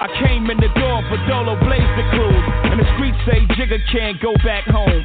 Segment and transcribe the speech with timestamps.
[0.00, 2.46] I came in the door for Dolo Blaze the cruise.
[2.72, 5.04] And the streets say Jigga can't go back home.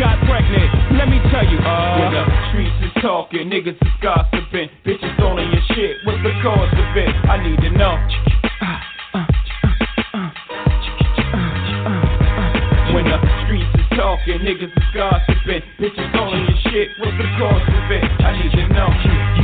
[0.00, 0.96] Got pregnant?
[0.96, 2.00] Let me tell you, uh.
[2.00, 4.70] When the streets is talking, niggas is gossiping.
[4.80, 5.96] Bitches on your shit.
[6.06, 7.12] What's the cause of it?
[7.28, 8.00] I need to know.
[12.96, 15.62] When the streets is talking, niggas is gossiping.
[15.76, 16.88] Bitches on your shit.
[16.98, 18.04] What's the cause of it?
[18.24, 19.39] I need to know.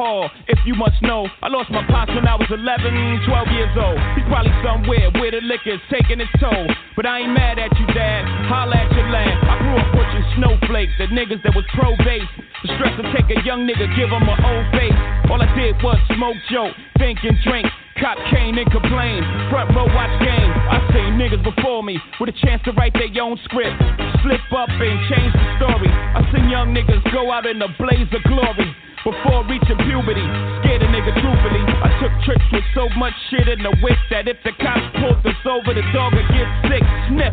[0.00, 0.32] Hall.
[0.48, 4.00] If you must know, I lost my pops when I was 11, 12 years old.
[4.16, 6.64] He's probably somewhere where the liquor's taking its toll.
[6.96, 8.24] But I ain't mad at you, dad.
[8.48, 9.36] Holla at your land.
[9.44, 12.32] I grew up watching snowflakes, the niggas that was pro base.
[12.64, 14.96] The stress to take a young nigga, give him an old face.
[15.28, 17.68] All I did was smoke, joke, think and drink.
[18.00, 19.20] Cop cane and complain.
[19.52, 20.50] Front row watch game.
[20.72, 23.76] I seen niggas before me with a chance to write their own script.
[24.24, 25.92] Slip up and change the story.
[25.92, 28.72] I seen young niggas go out in a blaze of glory.
[29.00, 30.26] Before reaching puberty,
[30.60, 31.64] scared a nigga truthfully.
[31.64, 35.24] I took trips with so much shit in the whip that if the cops pulled
[35.24, 36.84] us over, the dog would get sick.
[37.08, 37.32] Sniff,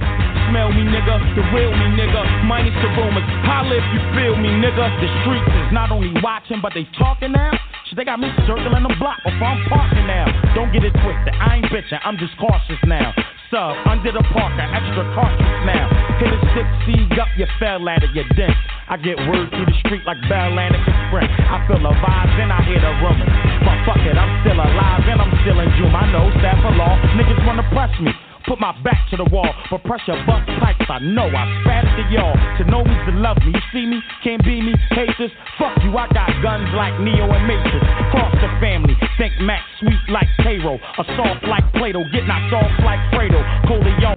[0.49, 2.21] smell me, nigga, the real me, nigga.
[2.47, 4.85] Minus the rumors, holla if you feel me, nigga.
[4.99, 7.51] The streets is not only watching, but they talking now.
[7.95, 10.29] They got me circling the block before I'm parking now.
[10.53, 13.09] Don't get it twisted, I ain't bitching, I'm just cautious now.
[13.49, 15.87] Sub, under the parker, extra cautious now.
[16.19, 18.53] Hit a six seed up, you fell at it, you dent.
[18.91, 21.31] I get word through the street like Bell Sprint.
[21.31, 23.33] I feel the vibes and I hear the rumors.
[23.63, 25.95] But fuck it, I'm still alive and I'm still in June.
[25.95, 28.11] I know staff of law, niggas wanna press me.
[28.47, 30.87] Put my back to the wall, but pressure bust pipes.
[30.87, 32.31] I know I spat it to y'all.
[32.31, 33.51] To know me's to love me.
[33.51, 35.31] You see me, can't be me, hate this.
[35.59, 37.83] Fuck you, I got guns like Neo and Matrix.
[38.11, 40.79] Cross the family, think Max sweet like Cairo.
[40.79, 43.43] A soft like Plato, get knocked off like Fredo.
[43.67, 44.15] Corleone.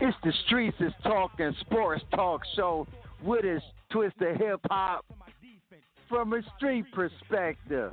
[0.00, 2.86] It's the streets is talking sports talk show
[3.22, 3.60] with his
[3.92, 5.04] twist of hip hop
[6.08, 7.92] from a street perspective.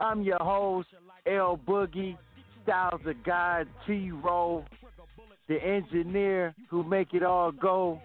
[0.00, 0.88] I'm your host,
[1.26, 2.16] El-Boogie,
[2.62, 4.64] Styles of God, T-Ro,
[5.48, 8.00] the engineer who make it all go,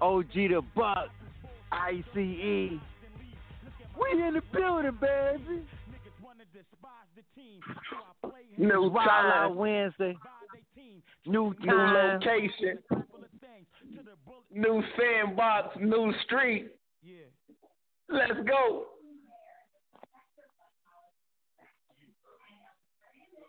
[0.00, 1.08] OG the Buck,
[1.72, 2.04] ICE.
[2.14, 2.78] We
[4.22, 5.62] in the building, baby.
[8.56, 10.16] New time, Wednesday.
[11.26, 12.78] New new location,
[14.52, 16.68] new sandbox, new street.
[17.02, 17.14] Yeah,
[18.10, 18.84] Let's go.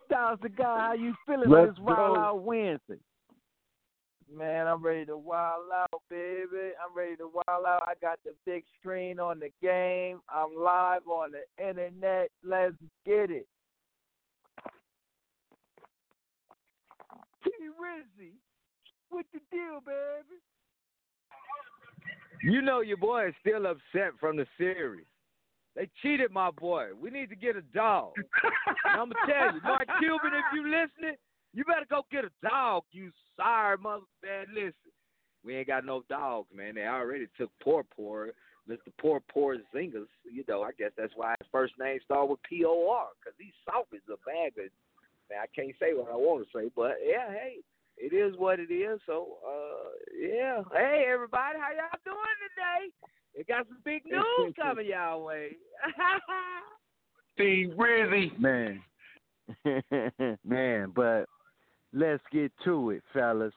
[0.06, 2.20] Styles the guy, how you feeling Let's on this Wild go.
[2.20, 2.98] Out Wednesday?
[4.34, 6.72] Man, I'm ready to wild out, baby.
[6.84, 7.82] I'm ready to wild out.
[7.86, 10.20] I got the big screen on the game.
[10.28, 12.30] I'm live on the internet.
[12.42, 12.74] Let's
[13.04, 13.46] get it.
[17.44, 17.50] T
[17.80, 18.32] Rizzy,
[19.10, 20.40] what the deal, baby?
[22.42, 25.06] You know your boy is still upset from the series.
[25.76, 26.88] They cheated my boy.
[26.98, 28.12] We need to get a dog.
[28.86, 31.16] I'm gonna tell you, Mark Cuban, if you listening,
[31.52, 32.84] you better go get a dog.
[32.92, 34.46] You sorry mother man.
[34.54, 34.72] Listen,
[35.44, 36.76] we ain't got no dogs, man.
[36.76, 38.30] They already took Poor Poor,
[38.68, 38.90] Mr.
[38.98, 40.08] Poor Poor Zingers.
[40.24, 43.36] You know, I guess that's why his first name started with P O R, because
[43.38, 44.72] he's soft as a bag of.
[45.28, 47.56] Man, I can't say what I want to say, but yeah, hey,
[47.98, 49.00] it is what it is.
[49.06, 50.62] So, uh, yeah.
[50.72, 52.16] Hey, everybody, how y'all doing
[52.48, 52.92] today?
[53.36, 55.56] We got some big news coming y'all way.
[57.34, 58.38] Steve Rizzy.
[58.38, 58.82] Man.
[60.44, 61.26] Man, but
[61.92, 63.52] let's get to it, fellas.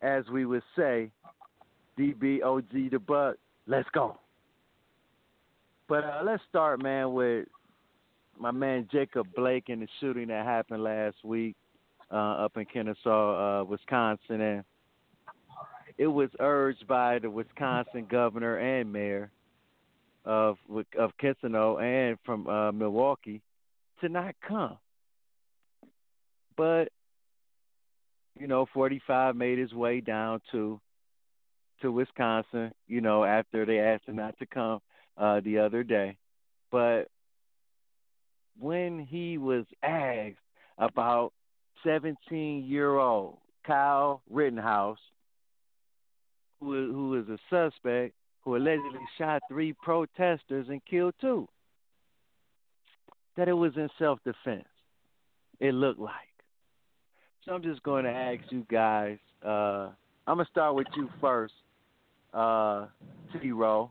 [0.00, 1.10] As we would say,
[1.98, 4.18] DBOG the buck, let's go.
[5.88, 7.46] But uh, let's start, man, with
[8.38, 11.54] my man Jacob Blake and the shooting that happened last week
[12.16, 14.64] up in Kenosha, uh, Wisconsin, and
[15.98, 19.30] it was urged by the Wisconsin governor and mayor
[20.24, 20.56] of
[20.98, 23.42] of Kenosha and from uh, Milwaukee
[24.00, 24.78] to not come.
[26.56, 26.88] But
[28.38, 30.80] you know, 45 made his way down to
[31.80, 32.72] to Wisconsin.
[32.86, 34.80] You know, after they asked him not to come
[35.16, 36.16] uh, the other day,
[36.70, 37.08] but
[38.58, 40.36] when he was asked
[40.78, 41.32] about
[41.84, 44.98] 17 year old Kyle Rittenhouse,
[46.60, 51.48] who, who is a suspect who allegedly shot three protesters and killed two,
[53.36, 54.66] that it was in self defense.
[55.60, 56.14] It looked like.
[57.44, 59.18] So I'm just going to ask you guys.
[59.44, 59.90] Uh,
[60.26, 61.54] I'm gonna start with you first,
[62.32, 62.86] uh,
[63.32, 63.50] T.
[63.50, 63.90] Row.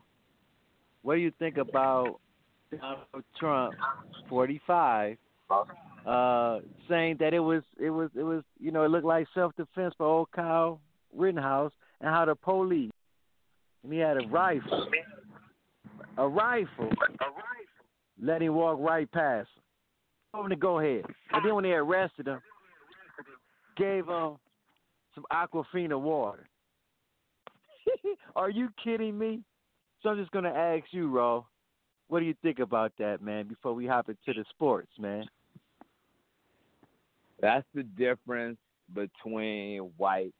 [1.01, 2.19] What do you think about
[2.71, 3.73] Donald Trump,
[4.29, 5.17] 45,
[6.05, 6.59] uh,
[6.89, 9.93] saying that it was it was it was you know it looked like self defense
[9.97, 10.79] for old Kyle
[11.15, 12.91] Rittenhouse and how the police
[13.83, 14.87] and he had a rifle,
[16.17, 17.47] a rifle, a rifle,
[18.21, 19.63] let him walk right past him.
[20.33, 21.03] Told him to go ahead,
[21.33, 22.39] and then when they arrested him,
[23.77, 24.37] gave him
[25.13, 26.47] some Aquafina water.
[28.35, 29.41] Are you kidding me?
[30.01, 31.45] So I'm just gonna ask you, Ro,
[32.07, 33.47] what do you think about that, man?
[33.47, 35.25] Before we hop into the sports, man.
[37.41, 38.57] That's the difference
[38.93, 40.33] between white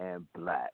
[0.00, 0.72] and black.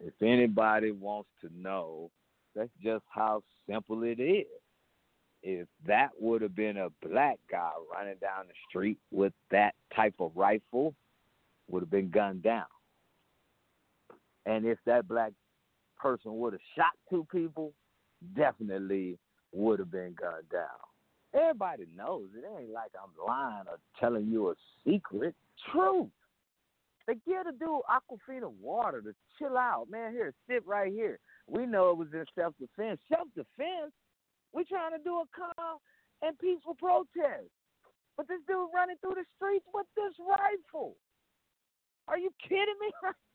[0.00, 2.10] If anybody wants to know,
[2.54, 4.46] that's just how simple it is.
[5.42, 10.14] If that would have been a black guy running down the street with that type
[10.18, 10.94] of rifle,
[11.68, 12.64] would have been gunned down.
[14.46, 15.32] And if that black
[15.96, 17.72] person would have shot two people,
[18.34, 19.18] definitely
[19.52, 20.87] would have been gunned down.
[21.34, 22.44] Everybody knows it.
[22.44, 24.54] It ain't like I'm lying or telling you a
[24.86, 25.34] secret.
[25.72, 26.08] Truth.
[27.06, 29.86] They give the dude Aquafina water to chill out.
[29.90, 31.18] Man, here, sit right here.
[31.48, 33.00] We know it was in self defense.
[33.08, 33.92] Self defense?
[34.52, 35.78] We're trying to do a calm
[36.22, 37.48] and peaceful protest.
[38.16, 40.96] But this dude running through the streets with this rifle.
[42.08, 42.90] Are you kidding me?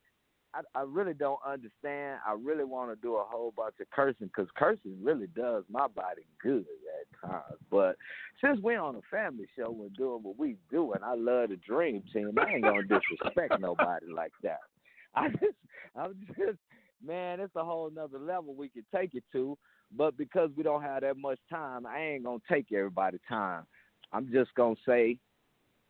[0.53, 2.19] I, I really don't understand.
[2.27, 5.87] I really want to do a whole bunch of cursing because cursing really does my
[5.87, 6.65] body good
[6.99, 7.59] at times.
[7.71, 7.97] But
[8.41, 11.55] since we're on a family show and doing what we do, and I love the
[11.57, 14.59] Dream Team, I ain't gonna disrespect nobody like that.
[15.15, 15.57] I just,
[15.95, 16.57] I'm just,
[17.05, 19.57] man, it's a whole nother level we could take it to.
[19.95, 23.63] But because we don't have that much time, I ain't gonna take everybody time.
[24.11, 25.17] I'm just gonna say,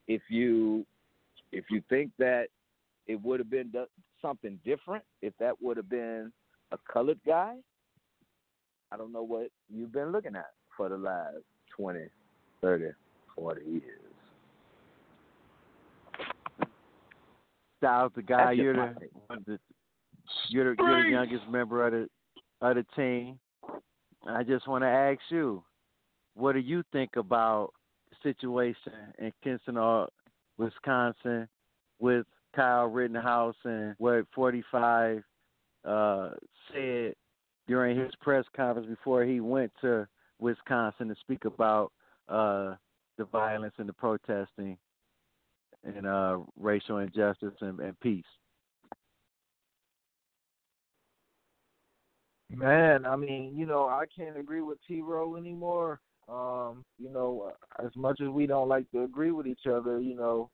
[0.07, 0.85] if you,
[1.51, 2.47] if you think that
[3.07, 3.71] it would have been
[4.23, 6.31] something different if that would have been
[6.71, 7.53] a colored guy.
[8.91, 11.37] I don't know what you've been looking at for the last
[11.77, 11.99] 20,
[12.61, 12.85] 30,
[13.35, 13.83] 40 years.
[17.77, 18.95] Styles, the guy you're the,
[19.45, 19.59] the,
[20.49, 22.07] you're the you're the youngest member of the
[22.65, 23.37] of the team.
[24.25, 25.63] I just want to ask you,
[26.33, 27.73] what do you think about
[28.09, 30.07] the situation in Kenosha,
[30.57, 31.49] Wisconsin,
[31.99, 32.25] with
[32.55, 35.24] Kyle Rittenhouse and what 45
[35.86, 36.29] uh,
[36.72, 37.13] said
[37.67, 40.07] during his press conference before he went to
[40.39, 41.91] Wisconsin to speak about
[42.29, 42.75] uh,
[43.17, 44.77] the violence and the protesting
[45.83, 48.24] and uh, racial injustice and, and peace.
[52.50, 55.01] Man, I mean, you know, I can't agree with T.
[55.01, 56.00] Row anymore.
[56.29, 57.51] Um, you know,
[57.83, 60.50] as much as we don't like to agree with each other, you know,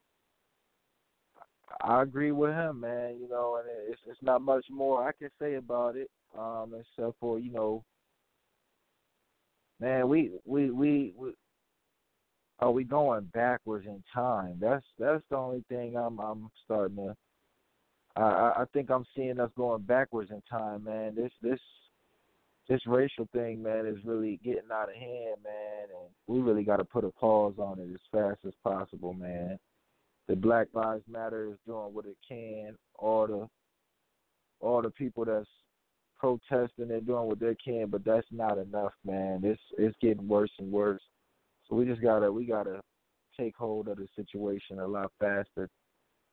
[1.81, 3.17] I agree with him, man.
[3.21, 7.15] You know, and it's it's not much more I can say about it, um, except
[7.19, 7.83] for you know,
[9.79, 11.33] man, we we we, we
[12.59, 14.57] are we going backwards in time?
[14.59, 17.15] That's that's the only thing I'm I'm starting to.
[18.15, 18.21] I
[18.57, 21.15] I think I'm seeing us going backwards in time, man.
[21.15, 21.59] This this
[22.67, 26.77] this racial thing, man, is really getting out of hand, man, and we really got
[26.77, 29.57] to put a pause on it as fast as possible, man.
[30.29, 32.75] The Black Lives Matter is doing what it can.
[32.99, 33.47] All the
[34.59, 35.49] all the people that's
[36.19, 39.41] protesting, they're doing what they can, but that's not enough, man.
[39.43, 41.01] It's it's getting worse and worse.
[41.67, 42.79] So we just gotta we gotta
[43.39, 45.67] take hold of the situation a lot faster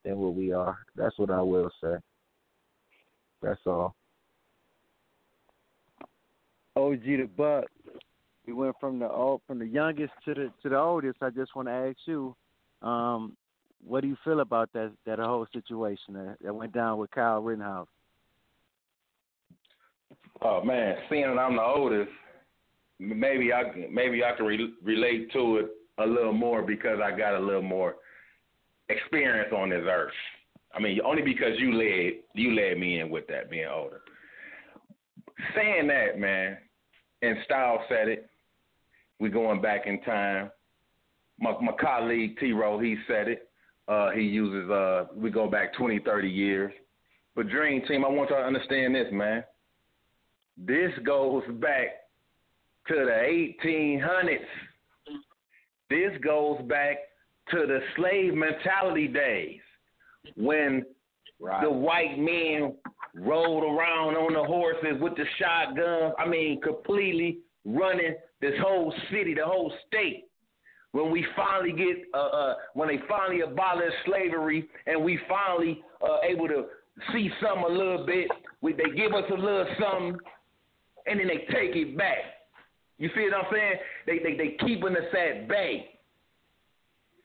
[0.05, 0.77] than what we are.
[0.95, 1.97] That's what I will say.
[3.41, 3.95] That's all.
[6.77, 7.65] OG the Buck.
[8.47, 11.23] We went from the old, from the youngest to the to the oldest.
[11.23, 12.37] I just want to ask you,
[12.83, 13.35] um,
[13.85, 17.43] what do you feel about that that whole situation that, that went down with Kyle
[17.43, 17.89] Rittenhouse?
[20.43, 22.11] Oh man, seeing that I'm the oldest,
[22.99, 27.35] maybe I maybe I can re- relate to it a little more because I got
[27.35, 27.97] a little more
[28.89, 30.13] experience on this earth.
[30.75, 34.03] I mean, only because you led you led me in with that being older.
[35.55, 36.59] Saying that, man,
[37.23, 38.29] and Style said it.
[39.19, 40.51] We're going back in time.
[41.39, 43.46] My my colleague T Row, he said it.
[43.89, 46.73] Uh, he uses uh we go back 20, 30 years.
[47.35, 49.45] But Dream Team, I want y'all to understand this, man.
[50.57, 51.89] This goes back
[52.89, 54.39] to the 1800s.
[55.91, 56.97] This goes back
[57.51, 59.61] to the slave mentality days
[60.37, 60.85] when
[61.39, 61.63] right.
[61.63, 62.75] the white men
[63.15, 66.15] rode around on the horses with the shotguns.
[66.19, 70.25] I mean, completely running this whole city, the whole state.
[70.97, 76.21] When we finally get, uh, uh, when they finally abolish slavery, and we finally uh,
[76.27, 76.65] able to
[77.13, 78.29] see some a little bit,
[78.63, 80.19] we, they give us a little something,
[81.05, 82.17] and then they take it back.
[82.97, 83.75] You see what I'm saying?
[84.07, 85.91] They they they keeping us at bay.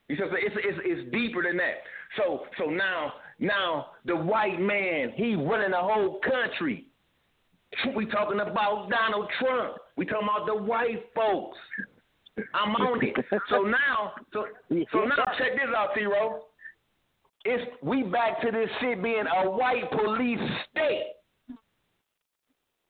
[0.10, 1.76] You see, it's it's it's deeper than that.
[2.18, 6.88] So so now now the white man he running the whole country.
[7.96, 9.78] We talking about Donald Trump.
[9.96, 11.58] We talking about the white folks.
[12.54, 13.16] I'm on it.
[13.50, 14.46] So now so
[14.92, 16.42] so now check this out, T Row.
[17.44, 21.14] It's we back to this shit being a white police state.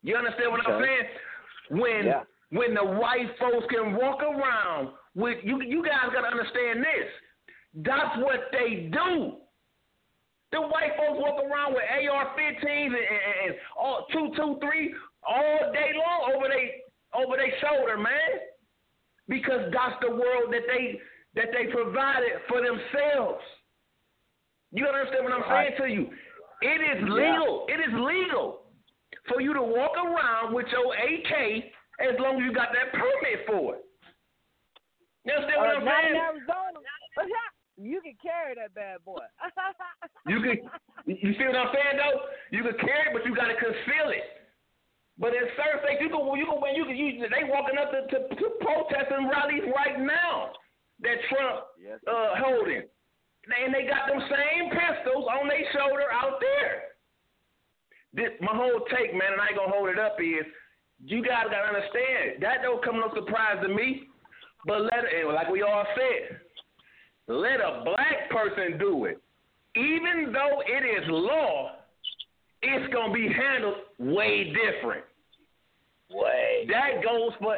[0.04, 0.72] You understand what okay.
[0.72, 1.82] I'm saying?
[1.82, 2.22] When yeah.
[2.50, 7.08] when the white folks can walk around with you you guys gotta understand this.
[7.86, 9.38] That's what they do.
[10.52, 14.94] The white folks walk around with AR-15s and, and, and all two, two, three
[15.26, 16.84] all day long over they
[17.16, 18.51] over their shoulder, man.
[19.32, 21.00] Because that's the world that they
[21.40, 23.40] that they provided for themselves.
[24.76, 26.12] You don't understand what I'm saying to you?
[26.60, 27.64] It is legal.
[27.64, 27.76] Yeah.
[27.76, 28.68] It is legal
[29.32, 31.64] for you to walk around with your AK
[32.04, 33.88] as long as you got that permit for it.
[35.24, 36.12] You understand what uh, I'm saying?
[36.12, 36.80] In Arizona.
[37.82, 39.26] You can carry that bad boy.
[40.28, 40.62] you can.
[41.08, 42.30] You see what I'm saying though?
[42.52, 44.41] You can carry it, but you got to conceal it.
[45.22, 46.26] But in certain states, you can.
[46.34, 46.58] You can.
[46.58, 46.98] When you can.
[46.98, 50.58] You, they walking up to, to, to protesting rallies right now
[51.06, 52.02] that Trump yes.
[52.10, 56.98] uh, holding, and they got them same pistols on their shoulder out there.
[58.18, 60.18] This my whole take, man, and I ain't gonna hold it up.
[60.18, 60.50] Is
[61.06, 64.10] you guys gotta understand that don't come no surprise to me.
[64.66, 66.38] But let it, like we all said,
[67.28, 69.22] let a black person do it.
[69.76, 71.72] Even though it is law,
[72.62, 75.06] it's gonna be handled way different.
[76.68, 77.58] That goes for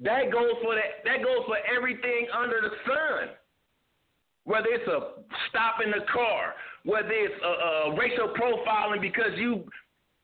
[0.00, 3.34] that goes for that that goes for everything under the sun.
[4.44, 6.54] Whether it's a stop in the car,
[6.84, 9.64] whether it's a, a racial profiling because you,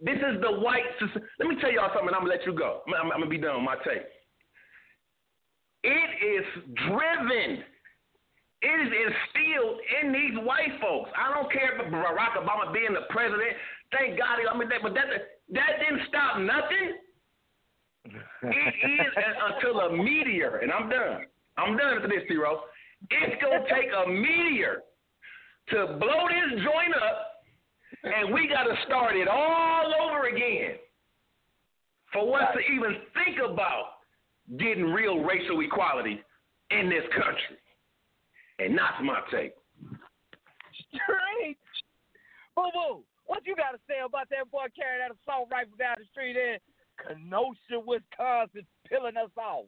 [0.01, 0.85] this is the white.
[1.39, 2.15] Let me tell y'all something.
[2.15, 2.81] I'm gonna let you go.
[2.89, 4.09] I'm, I'm, I'm gonna be done with my take.
[5.83, 6.47] It is
[6.89, 7.65] driven
[8.65, 11.13] it is instilled in these white folks.
[11.13, 13.53] I don't care if Barack Obama being the president.
[13.93, 14.41] Thank God.
[14.41, 15.05] I mean, that, but that
[15.53, 16.97] that didn't stop nothing.
[18.49, 21.27] It is uh, until a meteor, and I'm done.
[21.57, 22.63] I'm done with this, zero.
[23.11, 24.83] It's gonna take a meteor
[25.71, 27.45] to blow this joint up,
[28.03, 30.77] and we got to start it all over again
[32.13, 34.05] for us to even think about
[34.59, 36.23] getting real racial equality
[36.71, 37.59] in this country.
[38.59, 39.55] And that's my take.
[40.93, 41.59] Straight.
[42.55, 43.03] Boo boo.
[43.27, 46.37] What you got to say about that boy carrying that assault rifle down the street
[46.37, 46.61] in
[47.03, 49.67] Kenosha, Wisconsin, peeling us off?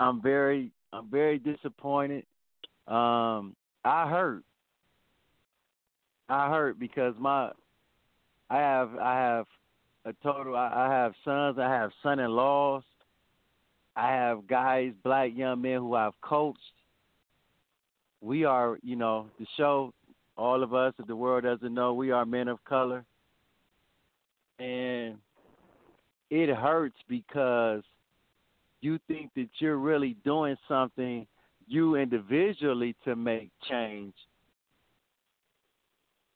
[0.00, 2.24] I'm very, I'm very disappointed.
[2.86, 4.44] Um, I hurt.
[6.28, 7.50] I hurt because my
[8.50, 9.46] I have I have
[10.04, 12.82] a total I, I have sons, I have son in laws,
[13.96, 16.58] I have guys, black young men who I've coached.
[18.20, 19.92] We are, you know, the show,
[20.38, 23.04] all of us, if the world doesn't know, we are men of color.
[24.60, 25.16] And
[26.30, 27.82] it hurts because
[28.80, 31.26] you think that you're really doing something
[31.66, 34.14] you individually to make change.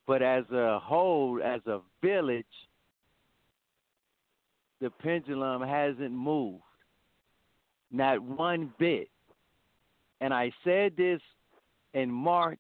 [0.07, 2.45] But as a whole, as a village,
[4.81, 6.63] the pendulum hasn't moved.
[7.93, 9.09] Not one bit.
[10.21, 11.21] And I said this
[11.95, 12.59] in March,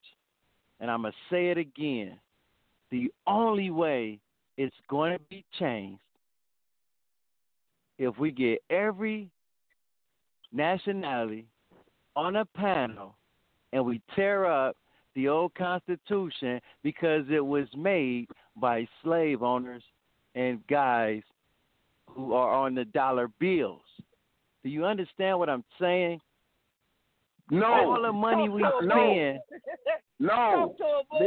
[0.82, 2.18] and I'm going to say it again.
[2.90, 4.18] The only way
[4.58, 6.00] it's going to be changed
[7.98, 9.30] if we get every
[10.52, 11.46] nationality
[12.16, 13.14] on a panel
[13.72, 14.76] and we tear up
[15.14, 19.84] the old Constitution because it was made by slave owners
[20.34, 21.22] and guys
[22.08, 23.80] who are on the dollar bills.
[24.64, 26.20] Do you understand what I'm saying?
[27.50, 27.66] No.
[27.66, 28.80] All the money we no.
[28.82, 29.38] spend.
[30.22, 30.76] No.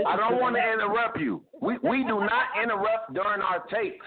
[0.07, 1.41] I don't want to interrupt you.
[1.61, 4.05] We we do not interrupt during our takes.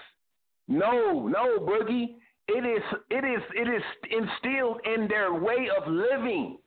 [0.67, 2.15] No, no, Boogie.
[2.47, 2.81] It is
[3.11, 6.57] it is it is instilled in their way of living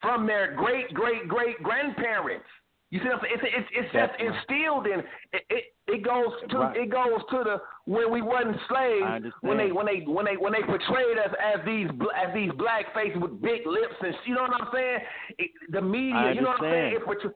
[0.00, 2.46] from their great great great grandparents.
[2.90, 5.00] You see, it's it's it's just instilled in
[5.32, 5.42] it.
[5.50, 6.76] It, it goes to right.
[6.76, 7.56] it goes to the
[7.90, 11.64] when we wasn't slaves when they when they when they when they portrayed us as
[11.64, 14.98] these as these black faces with big lips and you know what I'm saying?
[15.38, 16.94] It, the media, you know what I'm saying?
[16.94, 17.30] It portray-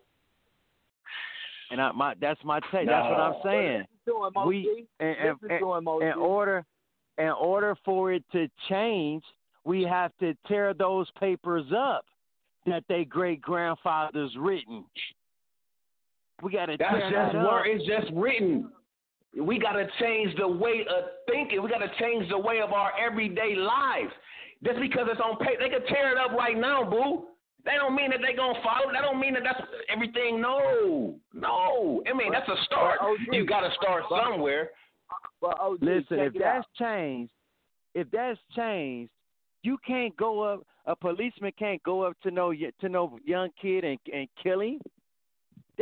[1.71, 2.87] and I, my that's my take.
[2.87, 2.93] No.
[2.93, 3.85] That's what I'm saying.
[4.05, 6.65] Doing, we in, in, in order
[7.19, 9.23] in order for it to change,
[9.65, 12.05] we have to tear those papers up
[12.67, 14.85] that they great grandfathers written.
[16.43, 18.71] We got to That's just that where it's just written.
[19.41, 21.63] We got to change the way of thinking.
[21.63, 24.13] We got to change the way of our everyday lives.
[24.65, 27.25] Just because it's on paper, they can tear it up right now, boo.
[27.65, 28.93] They don't mean that they gonna follow.
[28.93, 30.41] That don't mean that that's everything.
[30.41, 32.03] No, no.
[32.11, 32.99] I mean that's a start.
[33.31, 34.71] You got to start somewhere.
[35.41, 36.67] But OG, Listen, if that's out.
[36.79, 37.33] changed,
[37.95, 39.13] if that's changed,
[39.63, 40.67] you can't go up.
[40.87, 44.81] A policeman can't go up to no to no young kid and and kill him.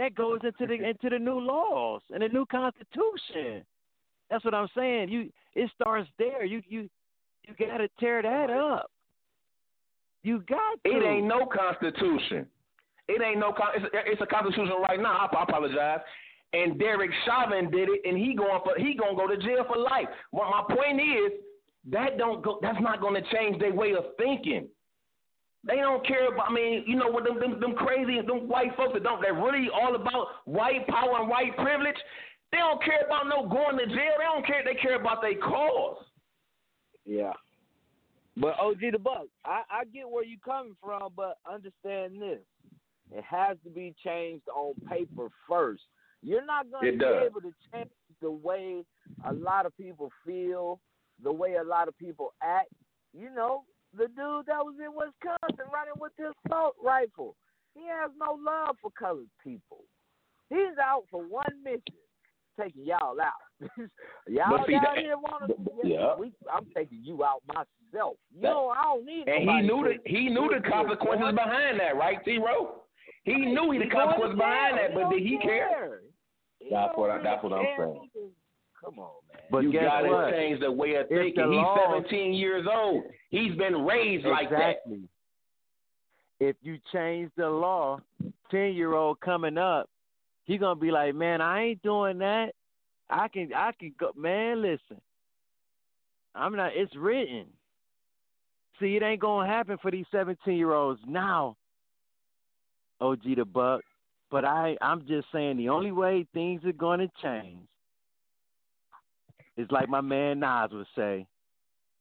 [0.01, 3.63] That goes into the into the new laws and the new constitution.
[4.31, 5.11] That's what I'm saying.
[5.11, 6.43] You it starts there.
[6.43, 6.89] You you
[7.47, 8.91] you got to tear that up.
[10.23, 10.91] You got to.
[10.91, 12.47] It ain't no constitution.
[13.09, 13.53] It ain't no.
[13.77, 15.29] It's a, it's a constitution right now.
[15.31, 16.01] I, I apologize.
[16.55, 19.77] And Derek Chauvin did it, and he going for he gonna go to jail for
[19.77, 20.09] life.
[20.31, 21.33] What my point is,
[21.91, 22.59] that don't go.
[22.63, 24.67] That's not gonna change their way of thinking.
[25.65, 26.51] They don't care about.
[26.51, 27.25] I mean, you know what?
[27.25, 29.21] Them, them, them crazy, them white folks that don't.
[29.21, 31.97] They're really all about white power and white privilege.
[32.51, 34.15] They don't care about no going to jail.
[34.19, 34.63] They don't care.
[34.65, 36.05] They care about their cause.
[37.05, 37.33] Yeah.
[38.37, 42.41] But OG the Buck, I, I get where you're coming from, but understand this:
[43.13, 45.83] it has to be changed on paper first.
[46.23, 47.91] You're not going to be able to change
[48.23, 48.85] the way
[49.27, 50.81] a lot of people feel,
[51.23, 52.69] the way a lot of people act.
[53.13, 53.65] You know,
[53.97, 57.37] the dude that was in Wisconsin running with his assault rifle,
[57.75, 59.85] he has no love for colored people.
[60.49, 61.83] He's out for one mission,
[62.59, 63.45] taking y'all out.
[64.29, 65.89] y'all see, down that, here want to?
[65.89, 66.17] Yeah.
[66.19, 68.17] We, I'm taking you out myself.
[68.35, 69.29] You know, I don't need.
[69.29, 72.83] And he knew the he knew the consequences behind that, right, Zero?
[73.25, 76.01] He knew he the consequences behind that, but did he care?
[76.71, 78.31] That's what I, that's what I'm saying.
[78.83, 79.30] Come on, man.
[79.51, 81.51] But you got to change the way of thinking.
[81.51, 81.77] He's law.
[81.97, 83.05] 17 years old.
[83.31, 84.71] He's been raised like that.
[84.71, 85.09] exactly.
[86.39, 88.01] If you change the law,
[88.51, 89.91] ten year old coming up,
[90.45, 92.53] he gonna be like, man, I ain't doing that.
[93.11, 94.63] I can, I can go, man.
[94.63, 95.01] Listen,
[96.35, 96.73] I'm not.
[96.75, 97.47] It's written.
[98.79, 101.57] See, it ain't gonna happen for these seventeen year olds now.
[103.03, 103.83] OG the buck,
[104.31, 107.67] but I, I'm just saying the only way things are gonna change
[109.61, 111.29] is like my man Nas would say,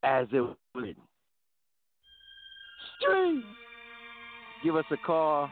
[0.03, 1.03] as it was written.
[2.99, 3.43] Street.
[4.63, 5.47] Give us a call,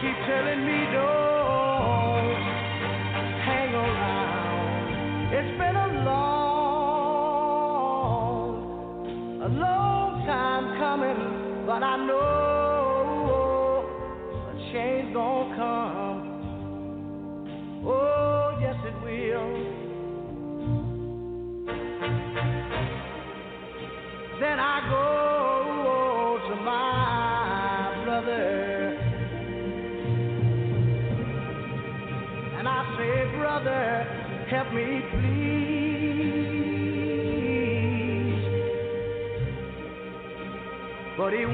[0.01, 2.33] Keep telling me don't
[3.45, 5.33] hang around.
[5.37, 6.41] It's been a long,
[9.43, 11.19] a long time coming,
[11.67, 12.20] but I know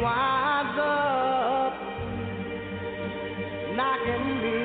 [0.02, 1.74] winds up
[3.76, 4.60] knocking me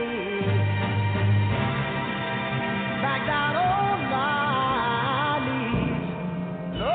[3.02, 6.10] back down on my knees.
[6.80, 6.92] Lord,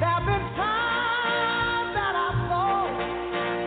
[0.00, 2.94] there've been times that I thought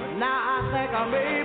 [0.00, 1.39] but now I think I'm able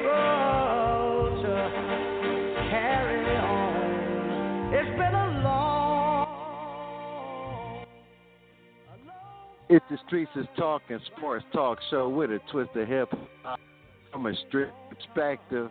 [9.75, 13.09] It's the Streets is Talking Sports Talk Show with a twist of hip
[13.43, 13.59] hop
[14.09, 15.69] from a strict perspective.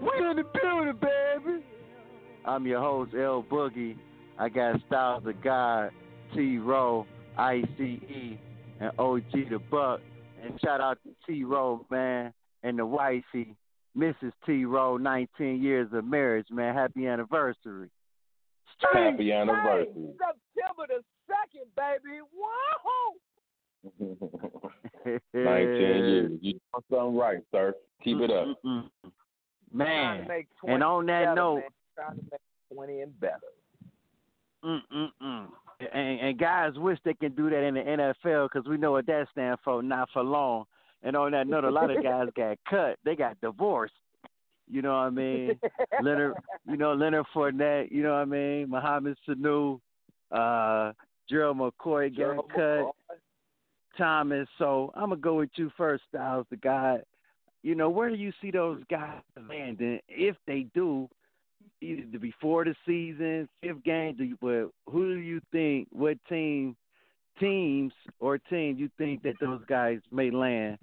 [0.00, 1.62] We in the building, baby.
[2.46, 3.98] I'm your host, El-Boogie.
[4.38, 5.90] I got Styles of God,
[6.34, 10.00] T Row, ICE, and OG the Buck.
[10.42, 13.54] And shout out to T Row, man, and the wifey,
[13.94, 14.32] Mrs.
[14.46, 16.74] T Row, 19 years of marriage, man.
[16.74, 17.90] Happy anniversary.
[18.94, 20.14] Happy anniversary.
[20.16, 22.20] September the second, baby.
[22.34, 23.14] Whoa!
[25.32, 26.30] 19 years.
[26.42, 27.74] You doing something right, sir.
[28.02, 28.48] Keep it up.
[29.72, 31.64] Man, to make and on that better, note, man.
[31.94, 32.40] trying to make
[32.72, 33.38] twenty and better.
[34.64, 35.46] Mm-mm-mm.
[35.92, 39.06] And, and guys wish they can do that in the NFL because we know what
[39.06, 40.64] that stands for, not for long.
[41.02, 42.98] And on that note, a lot of guys got cut.
[43.04, 43.94] They got divorced.
[44.70, 45.58] You know what I mean?
[46.02, 46.34] Leonard,
[46.68, 47.90] you know Leonard Fournette.
[47.90, 48.70] You know what I mean?
[48.70, 49.80] Mohamed Sanu,
[50.30, 50.92] uh,
[51.30, 52.58] Gerald McCoy got Gerald cut.
[52.58, 52.90] McCoy.
[53.96, 54.48] Thomas.
[54.58, 56.98] So I'm gonna go with you first, Styles, the guy.
[57.62, 61.08] You know, where do you see those guys landing if they do?
[61.82, 65.88] Either before the season, fifth game, do you, but who do you think?
[65.90, 66.76] What team,
[67.38, 70.78] teams or team you think that those guys may land?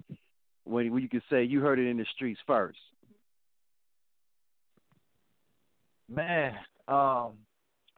[0.64, 2.78] When, when you can say you heard it in the streets first.
[6.08, 6.54] Man,
[6.88, 7.32] um,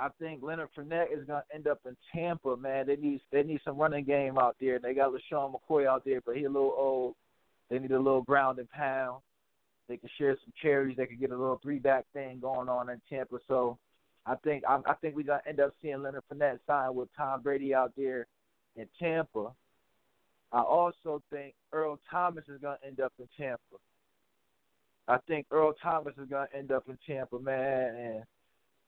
[0.01, 2.57] I think Leonard Fournette is gonna end up in Tampa.
[2.57, 4.79] Man, they need they need some running game out there.
[4.79, 7.15] They got LeSean McCoy out there, but he a little old.
[7.69, 9.21] They need a little ground and pound.
[9.89, 10.97] They can share some cherries.
[10.97, 13.39] They can get a little three back thing going on in Tampa.
[13.47, 13.77] So
[14.25, 17.43] I think I, I think we're gonna end up seeing Leonard Fournette sign with Tom
[17.43, 18.27] Brady out there
[18.77, 19.53] in Tampa.
[20.53, 23.77] I also think Earl Thomas is gonna end up in Tampa.
[25.09, 28.25] I think Earl Thomas is gonna end up in Tampa, man, and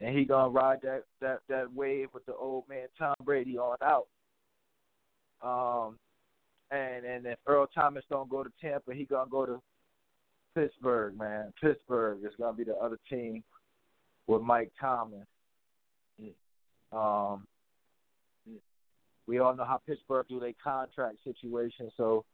[0.02, 3.76] and he gonna ride that that that wave with the old man Tom Brady on
[3.82, 4.08] out.
[5.42, 5.98] Um,
[6.70, 9.62] and and if Earl Thomas don't go to Tampa, he gonna go to
[10.54, 11.52] Pittsburgh, man.
[11.60, 13.44] Pittsburgh is gonna be the other team
[14.26, 15.26] with Mike Thomas.
[16.92, 17.46] Um,
[19.26, 22.24] we all know how Pittsburgh do their contract situation, so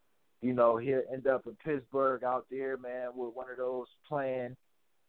[0.41, 4.57] you know he'll end up in Pittsburgh out there, man, with one of those playing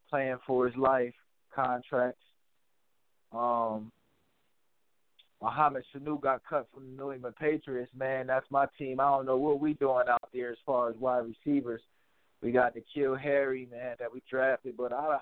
[0.10, 1.13] playing for his life
[1.56, 2.22] contracts.
[3.32, 3.92] Um,
[5.42, 8.28] Mohamed Sanu got cut from the New England Patriots, man.
[8.28, 9.00] That's my team.
[9.00, 11.82] I don't know what we doing out there as far as wide receivers.
[12.42, 15.20] We got the N'Keal Harry, man, that we drafted, but I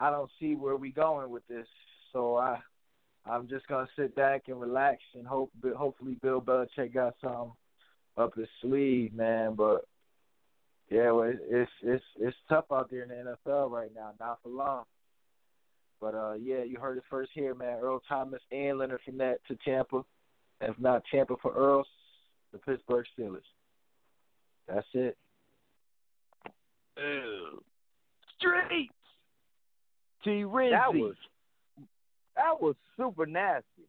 [0.00, 1.66] I don't see where we going with this.
[2.12, 2.58] So I
[3.26, 7.52] I'm just gonna sit back and relax and hope hopefully Bill Belichick got some
[8.16, 9.54] up his sleeve, man.
[9.54, 9.86] But
[10.90, 14.12] yeah, well, it's it's it's tough out there in the NFL right now.
[14.20, 14.84] Not for long.
[16.04, 17.78] But uh, yeah, you heard it first here, man.
[17.80, 20.04] Earl Thomas and Leonard Fournette to Tampa.
[20.60, 21.82] If not Tampa for Earl,
[22.52, 23.38] the Pittsburgh Steelers.
[24.68, 25.16] That's it.
[26.98, 27.62] Ew.
[28.36, 28.92] Streets.
[30.24, 30.30] T.
[30.42, 30.72] Rizzy.
[30.72, 31.14] That was
[32.36, 33.88] that was super nasty.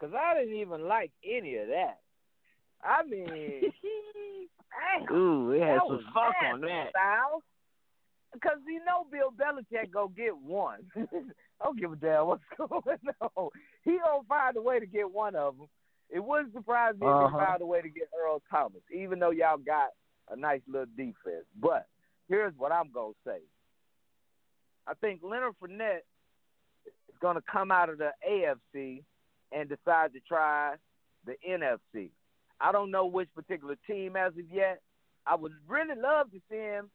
[0.00, 2.00] Cause I didn't even like any of that.
[2.82, 3.28] I mean,
[5.08, 6.90] damn, Ooh, it had some was fuck nasty, on that.
[6.90, 7.42] Styles.
[8.42, 10.80] Cause you know Bill Belichick go get one.
[11.60, 12.98] I don't give a damn what's going
[13.36, 13.48] on.
[13.84, 15.68] He gonna find a way to get one of them.
[16.10, 17.38] It wouldn't surprise me if Uh-huh.
[17.38, 19.90] he found a way to get Earl Thomas, even though y'all got
[20.30, 21.46] a nice little defense.
[21.60, 21.86] But
[22.28, 23.38] here's what I'm gonna say.
[24.86, 26.02] I think Leonard Fournette
[26.86, 29.02] is gonna come out of the AFC
[29.52, 30.74] and decide to try
[31.24, 32.10] the NFC.
[32.60, 34.80] I don't know which particular team as of yet.
[35.26, 36.90] I would really love to see him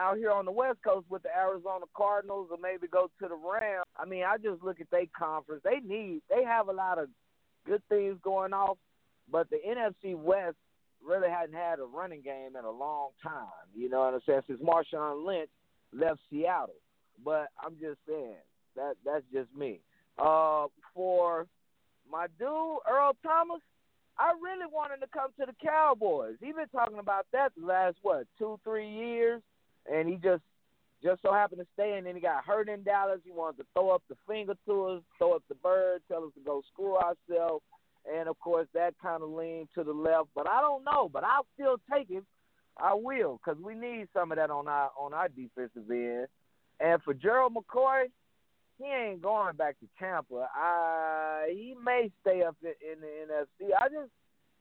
[0.00, 3.36] out here on the West Coast with the Arizona Cardinals or maybe go to the
[3.36, 3.84] Rams.
[3.96, 5.62] I mean, I just look at their conference.
[5.62, 7.08] They need they have a lot of
[7.66, 8.78] good things going off,
[9.30, 10.56] but the NFC West
[11.06, 13.46] really hadn't had a running game in a long time.
[13.74, 14.42] You know what I'm saying?
[14.46, 15.50] Since Marshawn Lynch
[15.92, 16.74] left Seattle.
[17.24, 18.36] But I'm just saying
[18.76, 19.80] that that's just me.
[20.18, 21.46] Uh, for
[22.10, 23.60] my dude Earl Thomas,
[24.18, 26.36] I really want him to come to the Cowboys.
[26.40, 29.42] He's been talking about that the last what two, three years,
[29.90, 30.42] and he just
[31.02, 33.20] just so happened to stay, and then he got hurt in Dallas.
[33.24, 36.32] He wanted to throw up the finger to us, throw up the bird, tell us
[36.34, 37.64] to go screw ourselves,
[38.10, 40.28] and of course that kind of leaned to the left.
[40.34, 42.26] But I don't know, but I'll still take him.
[42.76, 46.26] I will, because we need some of that on our on our defensive end.
[46.80, 48.04] And for Gerald McCoy,
[48.78, 50.48] he ain't going back to Tampa.
[50.56, 53.70] Uh, he may stay up in the NFC.
[53.78, 54.10] I just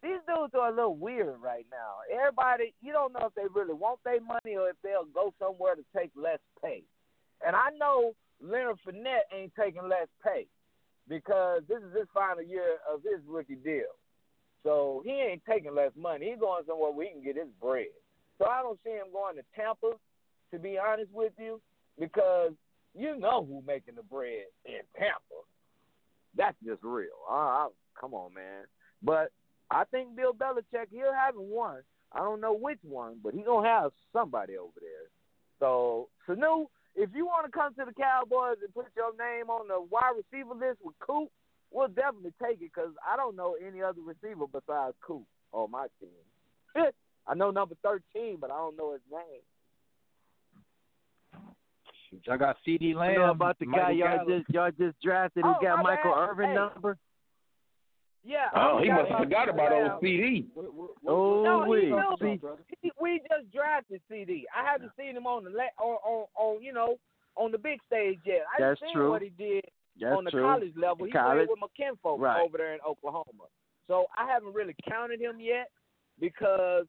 [0.01, 1.99] these dudes are a little weird right now.
[2.11, 5.75] Everybody, you don't know if they really want their money or if they'll go somewhere
[5.75, 6.83] to take less pay.
[7.45, 10.47] And I know Leonard Fournette ain't taking less pay
[11.07, 13.91] because this is his final year of his rookie deal.
[14.63, 16.29] So he ain't taking less money.
[16.29, 17.87] He's going somewhere where he can get his bread.
[18.37, 19.93] So I don't see him going to Tampa,
[20.51, 21.61] to be honest with you,
[21.99, 22.51] because
[22.95, 25.43] you know who making the bread in Tampa.
[26.35, 27.07] That's just real.
[27.29, 27.67] Uh,
[27.99, 28.63] come on, man.
[29.01, 29.31] But
[29.71, 31.81] I think Bill Belichick, he'll have one.
[32.11, 35.09] I don't know which one, but he gonna have somebody over there.
[35.59, 39.67] So, Sanu, if you want to come to the Cowboys and put your name on
[39.67, 41.29] the wide receiver list with Coop,
[41.71, 45.85] we'll definitely take it because I don't know any other receiver besides Coop on my
[45.99, 46.09] team.
[47.27, 49.41] I know number thirteen, but I don't know his name.
[52.31, 53.15] I got CeeDee You Lamb.
[53.15, 54.27] know about the guy Michael y'all Gallup.
[54.45, 56.29] just y'all just drafted who Oh, got Michael bad.
[56.29, 56.55] Irvin Hey.
[56.55, 56.97] number?
[58.29, 58.49] Yeah.
[58.55, 59.93] Oh, he must have forgot about yeah.
[59.93, 60.45] old CeeDee.
[61.07, 61.89] Oh, No, he wait.
[61.89, 62.15] knew.
[62.21, 62.39] See,
[62.81, 64.43] He- we just drafted CeeDee.
[64.55, 66.97] I haven't seen him on the la- on, on on you know
[67.35, 68.45] on the big stage yet.
[68.55, 69.09] I That's seen true.
[69.09, 69.63] what he did
[69.99, 70.43] that's on the true.
[70.43, 71.05] college level.
[71.07, 71.47] He College.
[71.47, 72.41] played with McKinfolk Right.
[72.41, 73.47] over there in Oklahoma.
[73.87, 75.71] So I haven't really counted him yet
[76.19, 76.85] because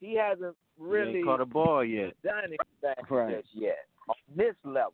[0.00, 2.12] he hasn't really ain't caught a ball yet.
[2.22, 3.36] done anything Right.
[3.42, 4.92] just yet on this level.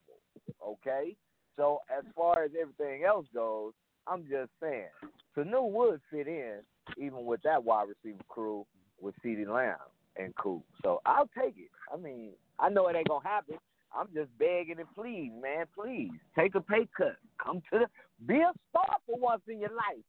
[0.62, 1.16] Okay,
[1.56, 3.72] so as far as everything else goes,
[4.06, 4.88] I'm just saying
[5.34, 6.60] so Sanu would fit in
[6.98, 8.66] even with that wide receiver crew
[9.00, 9.76] with CeeDee Lamb
[10.16, 10.62] and Coop.
[10.82, 11.70] So I'll take it.
[11.92, 13.56] I mean, I know it ain't gonna happen.
[13.96, 15.66] I'm just begging and pleading, man.
[15.74, 17.16] Please take a pay cut.
[17.42, 17.86] Come to the
[18.26, 20.04] be a star for once in your life,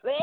[0.00, 0.16] player.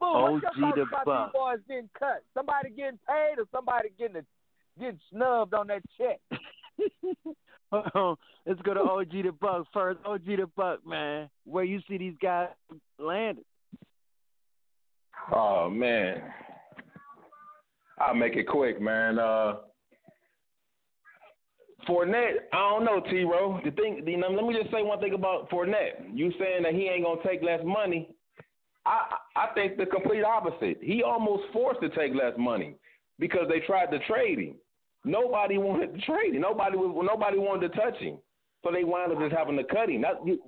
[0.00, 2.24] Boom, what's your OG thoughts about these boys getting cut?
[2.34, 6.20] Somebody getting paid or somebody getting a, getting snubbed on that check?
[8.46, 9.98] Let's go to OG the Buck first.
[10.04, 11.30] OG the Buck, man.
[11.44, 12.48] Where you see these guys
[12.98, 13.44] landed?
[15.34, 16.20] Oh man,
[17.98, 19.18] I'll make it quick, man.
[19.18, 19.54] Uh,
[21.88, 23.24] Fournette, I don't know, T.
[23.24, 23.60] Row.
[23.64, 26.14] The thing, know, let me just say one thing about Fournette.
[26.14, 28.08] You saying that he ain't gonna take less money?
[28.84, 30.78] I I think the complete opposite.
[30.82, 32.74] He almost forced to take less money
[33.18, 34.54] because they tried to trade him.
[35.04, 36.42] Nobody wanted to trade him.
[36.42, 38.18] Nobody was nobody wanted to touch him.
[38.64, 40.02] So they wound up just having to cut him.
[40.02, 40.38] That, you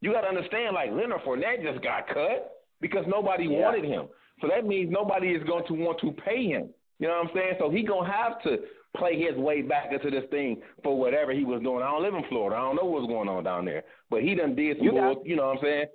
[0.00, 3.60] you got to understand, like Leonard Fournette just got cut because nobody Yeah.
[3.60, 4.08] wanted him.
[4.40, 6.70] So that means nobody is going to want to pay him.
[6.98, 7.54] You know what I'm saying?
[7.58, 8.58] So he gonna have to
[8.96, 11.82] play his way back into this thing for whatever he was doing.
[11.82, 12.56] I don't live in Florida.
[12.56, 13.84] I don't know what's going on down there.
[14.10, 15.86] But he done did some You got- you know what I'm saying?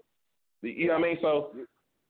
[0.61, 1.17] You know what I mean?
[1.21, 1.51] So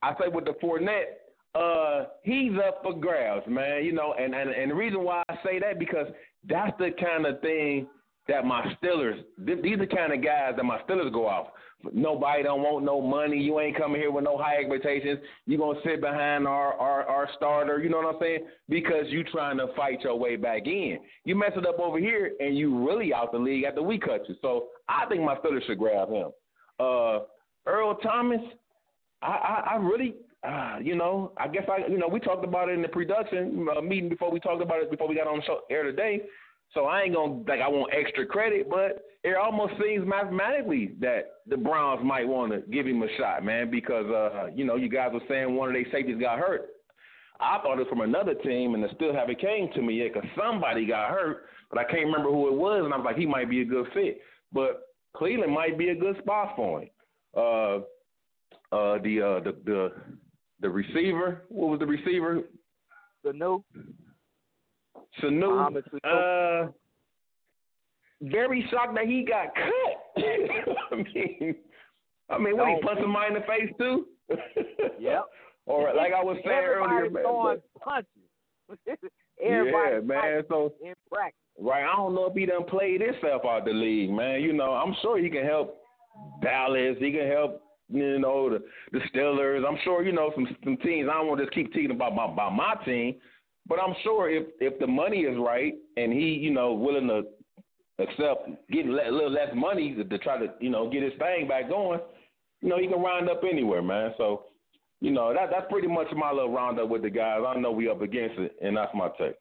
[0.02, 1.16] I say with the Fournette,
[1.56, 3.84] uh, he's up for grabs, man.
[3.84, 6.06] You know, and, and and the reason why I say that because
[6.48, 7.86] that's the kind of thing
[8.28, 9.22] that my Steelers.
[9.44, 11.48] Th- these are the kind of guys that my Steelers go off.
[11.92, 13.38] Nobody don't want no money.
[13.38, 15.20] You ain't coming here with no high expectations.
[15.46, 17.80] You gonna sit behind our, our our starter.
[17.80, 18.46] You know what I'm saying?
[18.68, 20.98] Because you trying to fight your way back in.
[21.24, 24.28] You mess it up over here, and you really out the league after we cut
[24.28, 24.34] you.
[24.42, 26.30] So I think my Steelers should grab him.
[26.80, 27.20] Uh,
[27.66, 28.40] Earl Thomas.
[29.22, 30.16] I I, I really.
[30.46, 33.66] Uh, you know, I guess I, you know, we talked about it in the production
[33.76, 36.22] uh, meeting before we talked about it before we got on the show air today.
[36.72, 41.38] So I ain't gonna like I want extra credit, but it almost seems mathematically that
[41.46, 44.88] the Browns might want to give him a shot, man, because uh, you know, you
[44.88, 46.68] guys were saying one of their safeties got hurt.
[47.40, 50.14] I thought it was from another team, and it still haven't came to me yet
[50.14, 53.16] because somebody got hurt, but I can't remember who it was, and I was like,
[53.16, 54.20] he might be a good fit.
[54.52, 56.90] But Cleveland might be a good spot for him.
[57.36, 57.76] Uh,
[58.72, 59.92] uh, the uh, the the
[60.60, 62.42] the receiver, what was the receiver?
[63.24, 63.62] The new
[65.22, 65.82] Sanu.
[66.04, 66.70] Uh,
[68.22, 70.24] very shocked that he got cut.
[70.92, 71.54] I mean,
[72.30, 74.06] I mean, what he punch somebody in the face too?
[74.98, 75.24] yep.
[75.66, 77.22] or like I was saying earlier, man.
[77.22, 78.08] Throwing punches.
[79.42, 80.42] Everybody yeah, man.
[80.48, 81.38] So in practice.
[81.58, 81.84] Right.
[81.84, 84.42] I don't know if he done played himself out the league, man.
[84.42, 85.78] You know, I'm sure he can help
[86.42, 86.96] Dallas.
[86.98, 89.66] He can help you know the the Steelers.
[89.66, 91.08] I'm sure you know some some teams.
[91.10, 93.16] I don't want to just keep teaching about my about my team,
[93.68, 97.22] but I'm sure if if the money is right and he you know willing to
[98.02, 101.46] accept getting a little less money to, to try to you know get his thing
[101.48, 102.00] back going,
[102.60, 104.12] you know he can round up anywhere, man.
[104.18, 104.46] So
[105.00, 107.42] you know that that's pretty much my little roundup with the guys.
[107.46, 109.36] I know we up against it, and that's my take.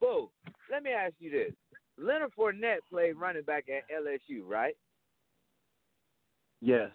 [0.00, 0.30] Boo,
[0.70, 1.52] let me ask you this:
[1.98, 4.74] Leonard Fournette played running back at LSU, right?
[6.60, 6.90] Yes.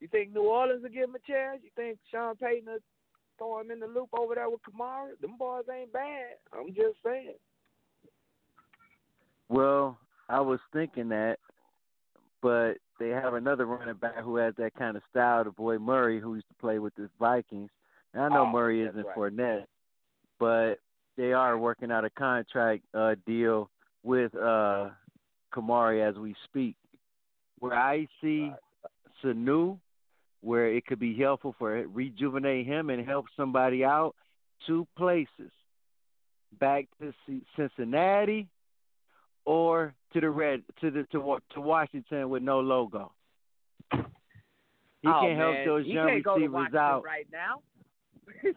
[0.00, 1.60] You think New Orleans will give him a chance?
[1.62, 2.78] You think Sean Payton will
[3.36, 5.18] throw him in the loop over there with Kamara?
[5.20, 6.36] Them boys ain't bad.
[6.52, 7.34] I'm just saying.
[9.48, 11.38] Well, I was thinking that,
[12.42, 16.20] but they have another running back who has that kind of style, the boy Murray,
[16.20, 17.70] who used to play with the Vikings.
[18.12, 19.16] And I know oh, Murray isn't right.
[19.16, 19.66] Fournette,
[20.38, 20.76] but
[21.16, 23.70] they are working out a contract uh, deal
[24.02, 24.90] with uh,
[25.52, 26.76] Kamara as we speak.
[27.58, 28.52] Where I see
[29.22, 29.78] Sanu,
[30.40, 34.14] where it could be helpful for it rejuvenate him and help somebody out,
[34.66, 35.50] two places.
[36.58, 37.12] Back to
[37.56, 38.48] Cincinnati
[39.44, 43.12] or to the red to the to to Washington with no logo.
[43.92, 47.04] He oh, can help those he young receivers out.
[47.04, 47.62] right now.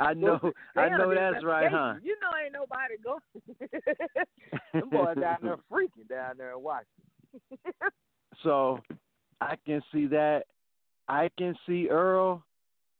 [0.00, 0.38] I know,
[0.74, 1.94] They I know that's right, huh?
[2.02, 3.20] You know, ain't nobody going.
[4.72, 6.88] Them boys down there freaking down there in Washington.
[8.42, 8.80] So
[9.44, 10.44] I can see that.
[11.08, 12.42] I can see Earl.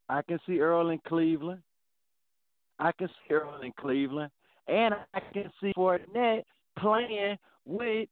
[0.08, 1.62] I can see Earl in Cleveland.
[2.78, 4.30] I can see Earl in Cleveland.
[4.68, 6.42] And I can see Fournette
[6.78, 8.08] playing with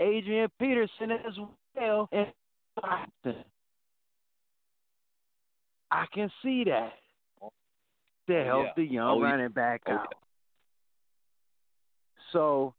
[0.00, 1.34] Adrian Peterson as
[1.76, 2.26] well in
[2.82, 3.44] Washington.
[5.90, 6.92] I can see that.
[8.28, 8.72] To help yeah.
[8.76, 9.98] the young Oh, running back Oh, yeah.
[9.98, 10.14] out.
[12.32, 12.74] So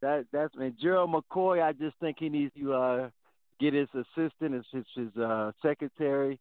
[0.00, 3.10] that that's and Gerald McCoy, I just think he needs to uh
[3.58, 6.38] get his assistant, his his, his uh secretary,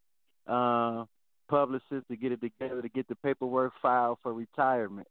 [0.47, 1.05] uh
[1.49, 5.07] publicist to get it together to get the paperwork filed for retirement.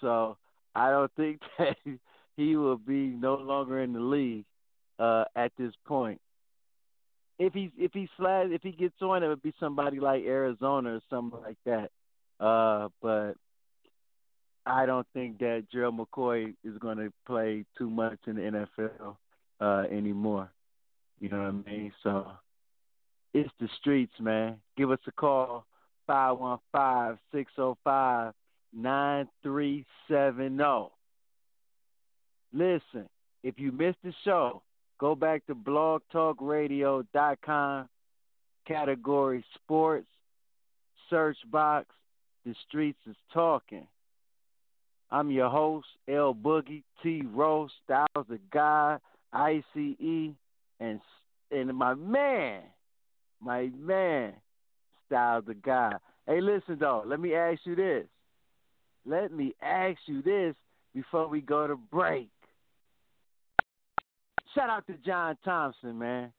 [0.00, 0.36] So
[0.74, 1.76] I don't think that
[2.36, 4.44] he will be no longer in the league
[4.98, 6.20] uh at this point.
[7.38, 10.94] If he's if he slides if he gets on it would be somebody like Arizona
[10.94, 11.90] or something like that.
[12.40, 13.34] Uh but
[14.68, 19.16] I don't think that Gerald McCoy is going to play too much in the NFL
[19.60, 20.50] uh, anymore.
[21.20, 21.92] You know what I mean?
[22.02, 22.26] So
[23.34, 24.56] it's the streets, man.
[24.76, 25.64] Give us a call,
[26.06, 28.32] five one five six zero five
[28.72, 30.92] nine three seven zero.
[32.52, 33.08] Listen,
[33.42, 34.62] if you missed the show,
[34.98, 37.88] go back to blogtalkradio.com,
[38.66, 40.08] category sports,
[41.10, 41.86] search box,
[42.46, 43.86] the streets is talking.
[45.10, 49.00] I'm your host, El-Boogie, T Rose, Styles the God,
[49.32, 50.34] ICE,
[50.80, 51.00] and
[51.50, 52.64] and my man,
[53.40, 54.34] my man,
[55.06, 55.96] Styles the guy.
[56.26, 58.06] Hey, listen though, let me ask you this.
[59.06, 60.54] Let me ask you this
[60.94, 62.28] before we go to break.
[64.54, 66.32] Shout out to John Thompson, man.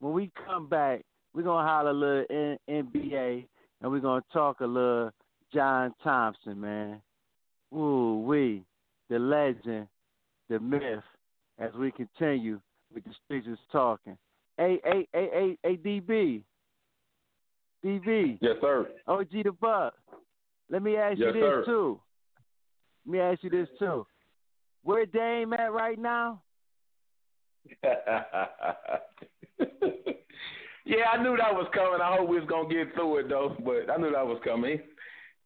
[0.00, 3.46] When we come back, we're gonna holler a little N- NBA
[3.80, 5.12] and we're gonna talk a little
[5.52, 7.00] John Thompson, man.
[7.72, 8.64] Ooh we
[9.08, 9.88] the legend,
[10.48, 11.04] the myth,
[11.58, 12.60] as we continue
[12.94, 14.16] with the is talking.
[14.56, 16.42] Hey, hey, hey, hey, hey, DB.
[17.84, 18.38] DB.
[18.40, 18.88] Yes, sir.
[19.06, 19.94] OG Da Buck.
[20.70, 21.64] Let me ask Yes, you this sir.
[21.66, 22.00] too.
[23.06, 24.06] Let me ask you this too.
[24.84, 26.42] Where Dame at right now?
[27.82, 27.94] yeah,
[31.12, 32.00] I knew that was coming.
[32.02, 34.80] I hope we was gonna get through it though, but I knew that was coming.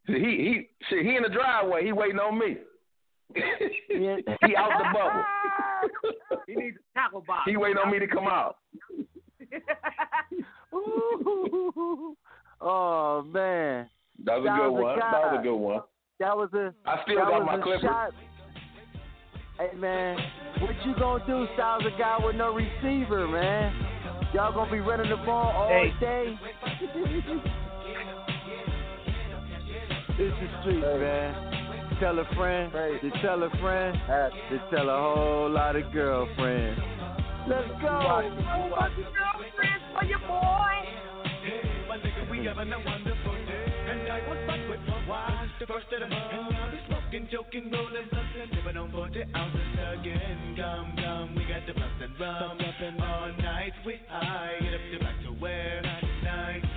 [0.07, 1.85] He he shit, he in the driveway.
[1.85, 2.59] He waiting on me.
[3.35, 5.25] He out the bubble.
[6.47, 7.43] he needs a tackle box.
[7.47, 8.59] He waiting on me to come out.
[12.61, 13.89] oh man.
[14.25, 14.99] That was a good one.
[14.99, 15.81] That was a good one.
[16.19, 16.73] That was a.
[16.89, 17.91] I still got my clippers.
[19.59, 20.19] Hey man,
[20.61, 23.73] what you gonna do, Styles a guy with no receiver, man?
[24.35, 25.95] Y'all gonna be running the ball all hey.
[25.99, 26.39] day?
[30.19, 30.99] this is street, hey.
[30.99, 31.66] man.
[31.99, 32.99] Tell a friend, hey.
[33.01, 36.79] to tell a friend, to tell a whole lot of girlfriends.
[37.49, 37.89] Let's go.
[37.89, 40.77] Oh, my girlfriends for your boy.
[41.41, 43.73] Hey, my nigga, we having a wonderful day.
[43.89, 46.33] And I was back with my wife, the first of the month.
[46.33, 50.53] And now we smoking, joking, rolling, busting, living on 40 ounces again.
[50.61, 52.59] Come, come, we got the bus and rum.
[53.01, 56.06] All night we high, get up to back to where night.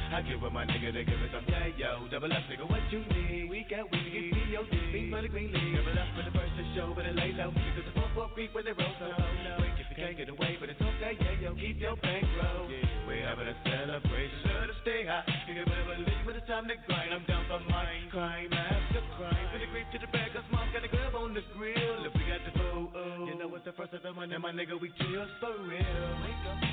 [0.10, 2.10] I give up my nigga to give it some yeah, yo.
[2.10, 3.46] Double up, nigga, what you need?
[3.46, 4.74] We got weed, get P.O.D.
[4.90, 5.78] Beat the green league.
[5.78, 7.54] Double up for the first to show, but it lay low.
[7.54, 9.06] Because the 4-4 creep when they roll so.
[9.06, 11.54] Wait, if you can't get away, but it's okay, yeah, yo.
[11.54, 12.68] Keep your bankroll.
[12.74, 13.06] Yeah.
[13.06, 15.26] We're having a celebration, to stay high.
[15.46, 17.14] You can never believe when it's time to grind.
[17.14, 19.48] I'm down for mine, crime after crime.
[19.54, 22.02] For the creep to the back, cause mom got a grab on the grill.
[22.06, 24.42] If we got the foe, oh, you know it's the first of the month, and
[24.42, 26.10] my nigga, we chill for real.
[26.22, 26.69] Wake up,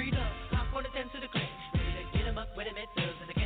[0.00, 0.24] freedom.
[0.56, 1.44] Hop on the 10 to the click.
[1.76, 2.88] get get 'em up with a mid
[3.20, 3.39] and the.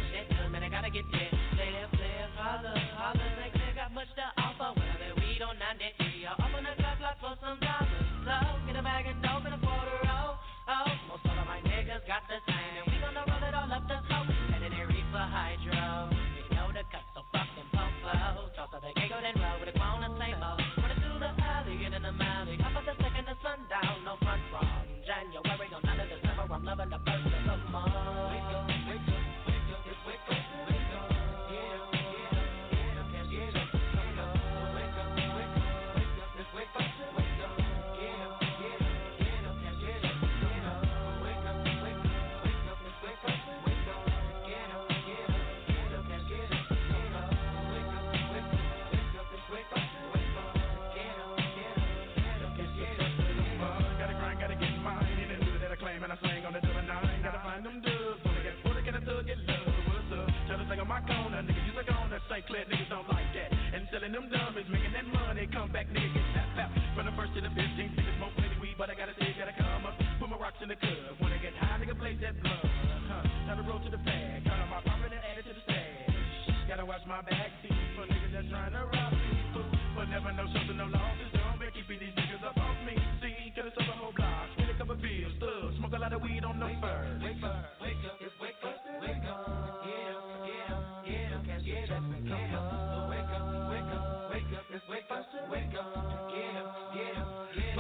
[62.35, 62.51] St.
[62.51, 63.47] Clair niggas don't like that.
[63.79, 66.19] And selling them diamonds, making that money, come back niggas.
[66.35, 66.75] get out.
[66.99, 69.47] From the first to the 15th, niggas smoke plenty weed, but I gotta say that
[69.47, 69.95] I come up.
[70.19, 71.15] Put my rocks in the club.
[71.23, 71.31] When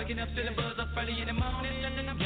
[0.04, 1.80] Waking up, feeling buzz up early in the morning.
[1.82, 2.18] Something I'm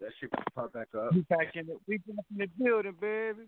[0.00, 1.12] That shit can pop back up.
[1.12, 3.42] We back in the we back in the building, baby.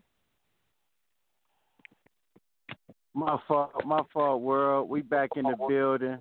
[3.15, 4.89] My fault, my fault, world.
[4.89, 6.19] We back in the building.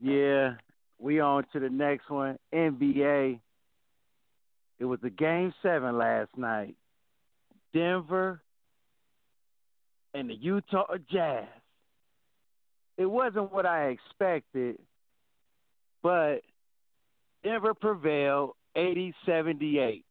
[0.00, 0.54] Yeah,
[0.98, 2.38] we on to the next one.
[2.52, 3.40] NBA.
[4.78, 6.74] It was a game seven last night.
[7.72, 8.42] Denver
[10.12, 11.44] and the Utah Jazz.
[12.98, 14.78] It wasn't what I expected,
[16.02, 16.40] but
[17.46, 20.04] Denver prevailed 80 78.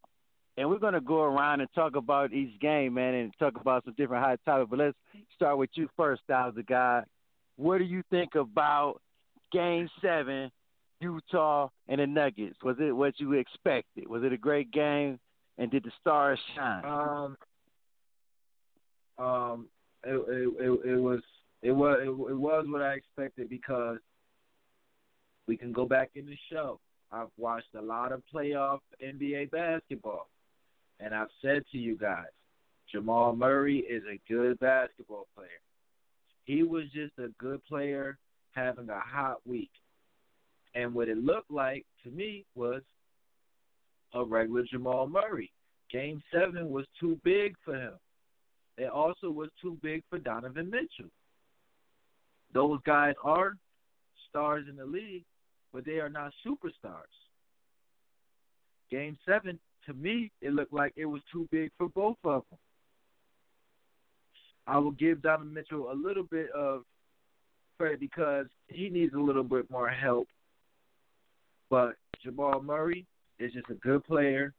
[0.58, 3.84] And we're going to go around and talk about each game, man, and talk about
[3.84, 4.70] some different hot topics.
[4.70, 4.98] But let's
[5.36, 7.04] start with you first, Styles the guy.
[7.58, 9.02] What do you think about
[9.52, 10.50] game seven,
[11.02, 12.56] Utah and the Nuggets?
[12.64, 14.08] Was it what you expected?
[14.08, 15.20] Was it a great game?
[15.58, 16.86] And did the stars shine?
[16.86, 17.38] Um,
[19.18, 19.68] um,
[20.06, 21.20] it it, it, it was
[21.62, 23.98] it was it, it was what I expected because
[25.48, 26.80] we can go back in the show.
[27.12, 30.28] I've watched a lot of playoff NBA basketball,
[31.00, 32.26] and I've said to you guys,
[32.92, 35.48] Jamal Murray is a good basketball player.
[36.46, 38.18] He was just a good player
[38.52, 39.72] having a hot week.
[40.76, 42.82] And what it looked like to me was
[44.14, 45.52] a regular Jamal Murray.
[45.92, 47.94] Game seven was too big for him.
[48.78, 51.12] It also was too big for Donovan Mitchell.
[52.54, 53.56] Those guys are
[54.30, 55.24] stars in the league,
[55.76, 57.04] but they are not superstars.
[58.90, 62.60] Game seven, to me, it looked like it was too big for both of them.
[64.66, 66.84] I will give Donovan Mitchell a little bit of
[67.78, 70.30] credit because he needs a little bit more help.
[71.70, 73.06] But Jamal Murray
[73.38, 74.54] is just a good player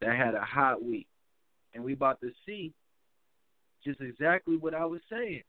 [0.00, 1.06] that had a hot week.
[1.74, 2.72] And we about to see
[3.84, 5.42] just exactly what I was saying.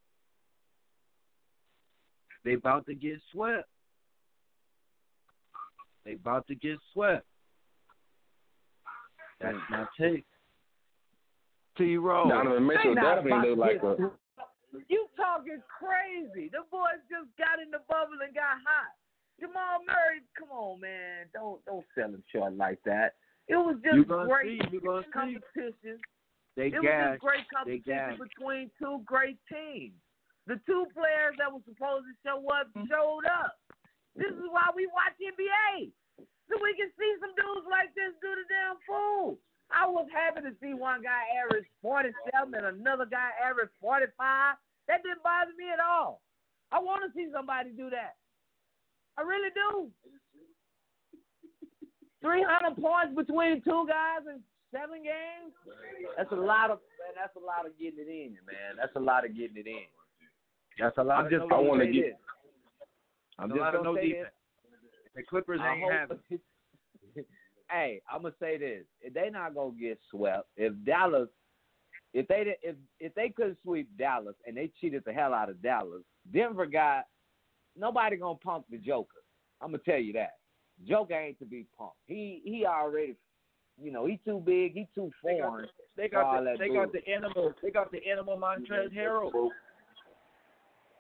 [2.43, 3.70] They about to get swept.
[6.10, 7.24] They about to get swept.
[9.39, 10.26] That's my take.
[11.78, 12.28] T-Ro.
[12.28, 14.10] Donovan Mitchell They definitely looked like a.
[14.89, 16.49] You talking crazy.
[16.49, 18.97] The boys just got in the bubble and got hot.
[19.39, 21.30] Jamal Murray, come on, man.
[21.32, 23.14] Don't don't sell him short like that.
[23.47, 25.14] It was just great see, you gonna see.
[25.14, 26.01] competition.
[26.57, 29.93] They it was just great competition between two great teams.
[30.47, 32.89] The two players that were supposed to show up Mm-hmm.
[32.89, 33.62] showed up.
[34.20, 35.91] This is why we watch NBA.
[36.49, 39.37] So we can see some dudes like this do the damn fool.
[39.69, 42.17] I was happy to see one guy average 47
[42.57, 44.09] and another guy average 45.
[44.89, 46.25] That didn't bother me at all.
[46.73, 48.17] I want to see somebody do that.
[49.17, 49.93] I really do.
[52.21, 54.41] 300 points between two guys in
[54.73, 55.53] seven games.
[56.17, 57.13] That's a lot of man.
[57.15, 58.77] That's a lot of getting it in, man.
[58.77, 59.87] That's a lot of getting it in.
[60.79, 62.19] That's a lot I'm just I wanna say get-.
[63.37, 64.33] I'm a just gonna no defense.
[65.20, 66.20] The Clippers I ain't having.
[67.70, 71.28] hey, I'm gonna say this: if they not gonna get swept, if Dallas,
[72.13, 75.61] if they if if they couldn't sweep Dallas and they cheated the hell out of
[75.61, 76.03] Dallas,
[76.34, 77.03] Denver got
[77.78, 79.17] nobody gonna punk the Joker.
[79.59, 80.36] I'm gonna tell you that.
[80.88, 81.91] Joker ain't to be punked.
[82.07, 83.17] He he already,
[83.78, 84.74] you know, he too big.
[84.74, 85.67] He too They got, foreign.
[85.97, 89.49] they got the, they got the animal they got the animal Montrezl Harrell.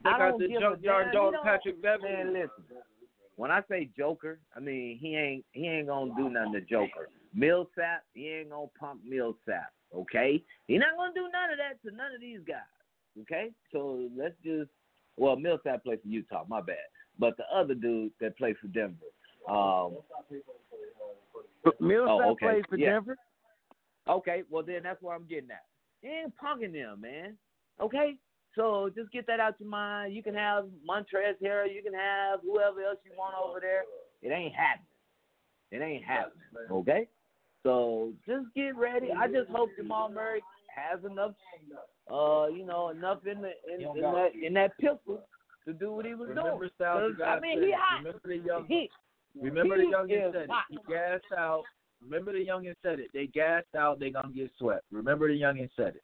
[0.03, 2.11] They I got don't the junkyard dog Patrick Beverley.
[2.11, 2.83] Man, listen.
[3.39, 7.07] When I say Joker, I mean he ain't he ain't gonna do nothing to Joker.
[7.33, 9.71] Millsap, he ain't gonna pump Millsap.
[9.95, 12.57] Okay, he not gonna do none of that to none of these guys.
[13.21, 14.69] Okay, so let's just
[15.15, 16.75] well Millsap plays for Utah, my bad.
[17.17, 19.05] But the other dude that plays for Denver,
[19.47, 19.95] um,
[21.79, 22.45] Millsap Oh, okay.
[22.45, 22.91] plays for Yeah.
[22.91, 23.15] Denver.
[24.09, 25.63] Okay, well then that's where I'm getting at.
[26.01, 27.37] You ain't punking them, man.
[27.79, 28.17] Okay?
[28.55, 30.13] So just get that out your mind.
[30.13, 33.83] You can have Montrez here, you can have whoever else you want over there.
[34.21, 34.85] It ain't happening.
[35.71, 36.41] It ain't happening.
[36.71, 37.07] Okay?
[37.63, 39.09] So just get ready.
[39.11, 40.41] I just hope Jamal Murray
[40.75, 41.33] has enough
[42.11, 45.21] uh, you know, enough in the in, in that in that pistol
[45.65, 47.15] to do what he was Remember doing.
[47.17, 48.03] You I mean he hot.
[48.03, 48.89] Remember the young He
[49.39, 50.49] Remember he the youngin said it.
[50.69, 51.63] He gassed out.
[52.01, 53.09] Remember the youngin said it.
[53.13, 53.99] They gassed out.
[53.99, 54.85] They gonna get swept.
[54.91, 56.03] Remember the youngin said it.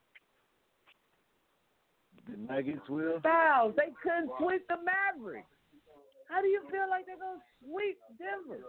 [2.29, 3.19] The Nuggets will.
[3.19, 5.47] Styles, they couldn't sweep the Mavericks.
[6.27, 8.63] How do you feel like they're gonna sweep Denver?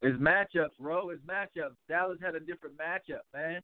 [0.00, 1.10] It's matchups, bro.
[1.10, 1.74] It's matchups.
[1.88, 3.60] Dallas had a different matchup, man.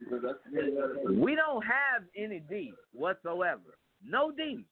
[0.00, 3.76] We don't have any D whatsoever.
[4.04, 4.64] No D.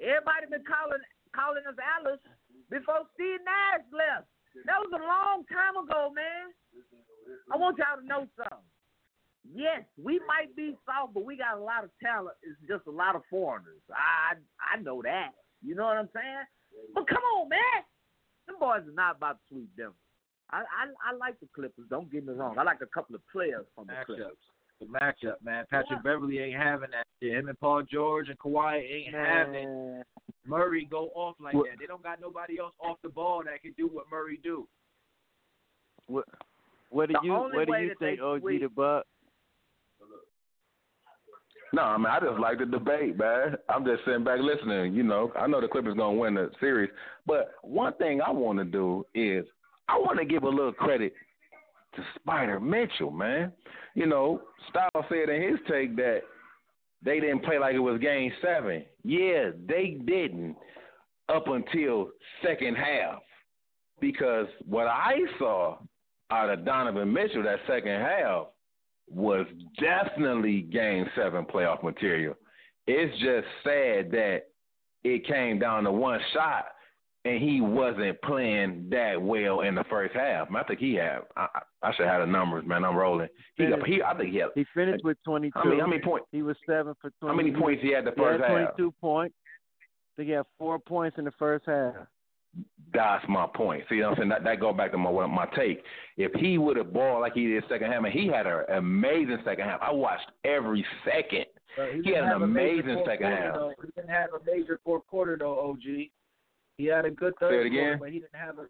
[0.00, 1.02] Everybody been calling
[1.34, 2.22] calling us Alice
[2.70, 4.26] before Steve Nash left.
[4.66, 6.54] That was a long time ago, man.
[7.50, 8.73] I want y'all to know something.
[9.52, 12.36] Yes, we might be soft, but we got a lot of talent.
[12.42, 13.82] It's just a lot of foreigners.
[13.92, 15.30] I I know that.
[15.62, 16.44] You know what I'm saying?
[16.94, 17.60] But come on, man.
[18.46, 19.92] Them boys are not about to sweep Denver.
[20.50, 21.84] I, I I like the Clippers.
[21.90, 22.58] Don't get me wrong.
[22.58, 24.36] I like a couple of players from the Clippers.
[24.80, 25.64] The matchup, man.
[25.70, 27.32] Patrick Beverley ain't having that shit.
[27.34, 30.02] Him and Paul George and Kawhi ain't having
[30.46, 31.78] Murray go off like What- that.
[31.78, 34.66] They don't got nobody else off the ball that can do what Murray do.
[36.06, 36.24] What
[36.90, 39.06] what do The you what do you think, OG sweep- the Buck?
[41.72, 43.56] No, I mean I just like the debate, man.
[43.68, 44.94] I'm just sitting back listening.
[44.94, 46.90] You know, I know the Clippers gonna win the series,
[47.26, 49.44] but one thing I want to do is
[49.88, 51.14] I want to give a little credit
[51.96, 53.52] to Spider Mitchell, man.
[53.94, 56.20] You know, Styles said in his take that
[57.04, 58.84] they didn't play like it was Game Seven.
[59.02, 60.56] Yeah, they didn't
[61.28, 62.10] up until
[62.42, 63.20] second half
[64.00, 65.78] because what I saw
[66.30, 68.46] out of Donovan Mitchell that second half
[69.08, 69.46] was
[69.80, 72.34] definitely game seven playoff material.
[72.86, 74.42] It's just sad that
[75.04, 76.66] it came down to one shot
[77.24, 80.48] and he wasn't playing that well in the first half.
[80.54, 81.20] I think he had.
[81.36, 81.48] I,
[81.82, 82.84] I should have the numbers, man.
[82.84, 83.28] I'm rolling.
[83.56, 84.50] He, got, he I think he had.
[84.54, 85.52] He finished with twenty two.
[85.54, 85.80] How many?
[85.80, 86.26] How many points?
[86.32, 87.32] He was seven for twenty.
[87.32, 88.76] How many points he had the He had first twenty half?
[88.76, 89.34] 22 points.
[89.80, 91.94] I think he had four points in the first half.
[92.92, 93.82] That's my point.
[93.88, 95.82] See, what I'm saying that that go back to my my take.
[96.16, 99.38] If he would have balled like he did second half, and he had an amazing
[99.44, 99.80] second half.
[99.82, 101.46] I watched every second.
[101.76, 103.54] But He had an have a major amazing second half.
[103.54, 103.72] Though.
[103.82, 106.08] He didn't have a major fourth quarter though, OG.
[106.76, 108.66] He had a good third quarter, but he didn't have a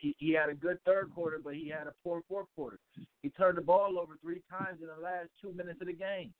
[0.00, 2.78] he, he had a good third quarter, but he had a poor fourth quarter.
[3.22, 6.32] He turned the ball over three times in the last two minutes of the game.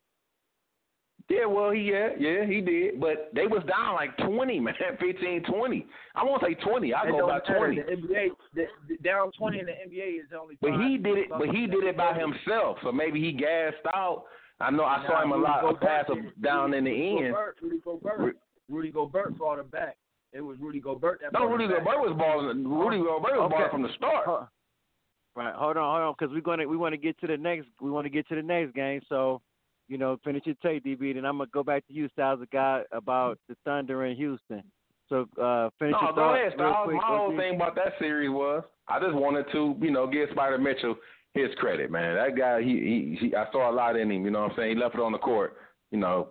[1.28, 2.98] Yeah, well, he yeah, yeah, he did.
[3.00, 5.86] But they was down like 20, man, 15, 20.
[6.14, 6.94] I won't say 20.
[6.94, 7.76] I go don't about 20.
[7.76, 10.56] The NBA the, the down twenty in the NBA is only.
[10.62, 11.28] But he did it.
[11.28, 12.78] But he did it by himself.
[12.82, 14.24] So maybe he gassed out.
[14.60, 16.42] I know I saw him a Rudy lot Gobert pass did him it.
[16.42, 17.34] down in the Rudy end.
[17.34, 18.36] Gobert, Rudy Gobert.
[18.70, 19.96] Rudy Gobert brought him back.
[20.32, 21.84] It was Rudy Gobert that No, Rudy him back.
[21.84, 22.66] Gobert was balling.
[22.66, 23.54] Rudy Gobert was Okay.
[23.54, 24.24] balling from the start.
[24.26, 24.46] Huh.
[25.36, 27.68] Right, hold on, hold on, because we're gonna we want to get to the next
[27.80, 29.00] we want to get to the next game.
[29.08, 29.40] So,
[29.88, 32.46] you know, finish your take, DB, and I'm gonna go back to you, Styles, a
[32.46, 34.62] guy about the Thunder in Houston.
[35.08, 36.84] So, uh, finish No, your go ahead, Styles.
[36.84, 36.96] quick.
[36.96, 40.58] My whole thing about that series was I just wanted to, you know, give Spider
[40.58, 40.96] Mitchell
[41.34, 42.14] his credit, man.
[42.16, 44.24] That guy, he, he, he I saw a lot in him.
[44.24, 44.76] You know what I'm saying?
[44.76, 45.56] He left it on the court.
[45.90, 46.28] You know,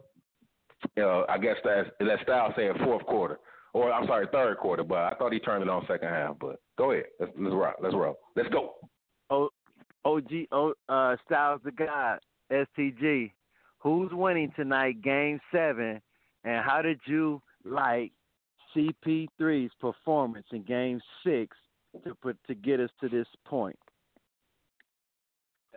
[1.00, 3.40] uh, I guess that that style said fourth quarter,
[3.74, 4.84] or I'm sorry, third quarter.
[4.84, 6.36] But I thought he turned it on second half.
[6.40, 8.76] But go ahead, let's let's rock, let's roll, let's go.
[9.30, 9.50] O,
[10.06, 12.20] OG, o, uh, Styles the God,
[12.52, 13.32] STG.
[13.88, 16.02] Who's winning tonight, Game Seven,
[16.44, 18.12] and how did you like
[18.76, 21.56] CP3's performance in Game Six
[22.04, 23.80] to put to get us to this point?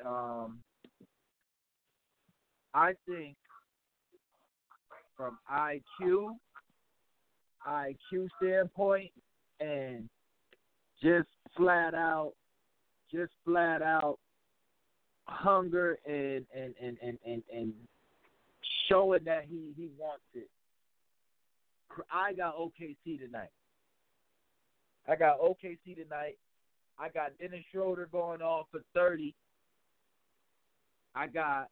[0.05, 0.59] um,
[2.75, 3.37] I think
[5.17, 6.31] from IQ,
[7.65, 9.13] IQ standpoint,
[9.61, 10.09] and
[11.01, 12.33] just flat out,
[13.15, 14.19] just flat out
[15.29, 17.73] hunger and and and and and, and
[18.91, 20.49] showing that he he wants it.
[22.13, 23.51] I got OKC tonight.
[25.09, 26.39] I got OKC tonight.
[26.99, 29.35] I got Dennis Schroeder going off for thirty.
[31.15, 31.69] I got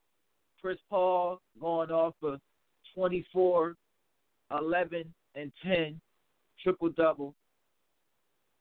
[0.61, 2.37] Chris Paul going off for
[2.95, 3.75] 24,
[4.59, 6.01] 11, and 10,
[6.61, 7.33] triple double.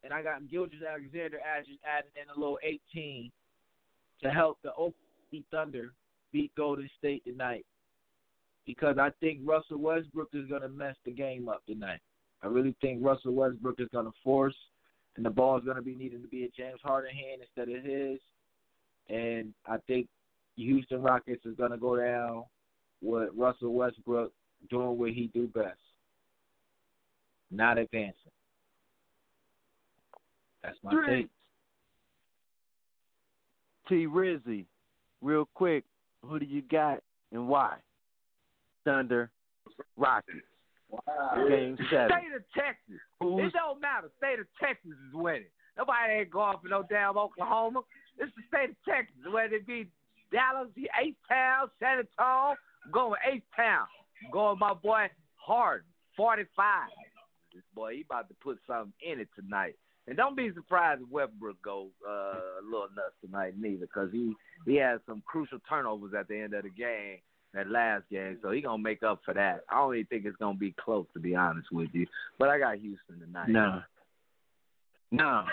[0.04, 1.78] And I got Gilgeous-Alexander adding,
[2.14, 3.32] in a little 18
[4.22, 5.92] to help the OKC Thunder
[6.32, 7.66] beat Golden State tonight.
[8.68, 12.00] Because I think Russell Westbrook is going to mess the game up tonight.
[12.42, 14.54] I really think Russell Westbrook is going to force,
[15.16, 17.74] and the ball is going to be needing to be a James Harden hand instead
[17.74, 18.18] of his.
[19.08, 20.06] And I think
[20.56, 22.44] Houston Rockets is going to go down
[23.00, 24.32] with Russell Westbrook
[24.68, 25.80] doing what he do best,
[27.50, 28.12] not advancing.
[30.62, 31.22] That's my Three.
[31.22, 31.28] take.
[33.88, 34.66] T Rizzy,
[35.22, 35.84] real quick,
[36.22, 37.02] who do you got
[37.32, 37.78] and why?
[38.88, 39.30] Thunder,
[39.98, 40.38] Rockets,
[41.48, 42.08] Game Seven.
[42.08, 43.00] State of Texas.
[43.20, 44.08] It don't matter.
[44.16, 45.52] State of Texas is winning.
[45.76, 47.82] Nobody ain't going for no damn Oklahoma.
[48.18, 49.14] It's the state of Texas.
[49.30, 49.88] Whether it be
[50.32, 53.86] Dallas, H Town, San Antonio, I'm going H Town.
[54.32, 55.86] Going my boy Harden,
[56.16, 56.88] 45.
[57.54, 59.76] This boy, he about to put something in it tonight.
[60.06, 64.32] And don't be surprised if Westbrook goes uh, a little nuts tonight neither, because he
[64.64, 67.18] he had some crucial turnovers at the end of the game,
[67.54, 68.38] that last game.
[68.42, 69.64] So he gonna make up for that.
[69.68, 72.06] I don't even think it's gonna be close, to be honest with you.
[72.38, 73.48] But I got Houston tonight.
[73.48, 73.82] No.
[75.10, 75.44] No.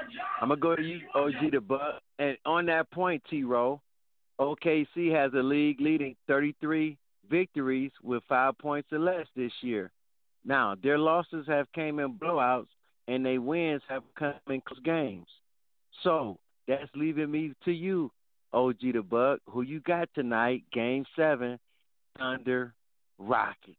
[0.41, 2.01] I'm gonna go to you, OG Da Buck.
[2.19, 3.81] And on that point, T-Ro,
[4.39, 6.97] OKC has a league leading 33
[7.29, 9.91] victories with five points or less this year.
[10.43, 12.67] Now their losses have came in blowouts,
[13.07, 15.27] and they wins have come in close games.
[16.03, 16.37] So
[16.67, 18.11] that's leaving me to you,
[18.53, 19.39] OG Da Buck.
[19.49, 20.63] Who you got tonight?
[20.73, 21.57] Game seven,
[22.18, 22.74] Thunder
[23.18, 23.78] Rockets.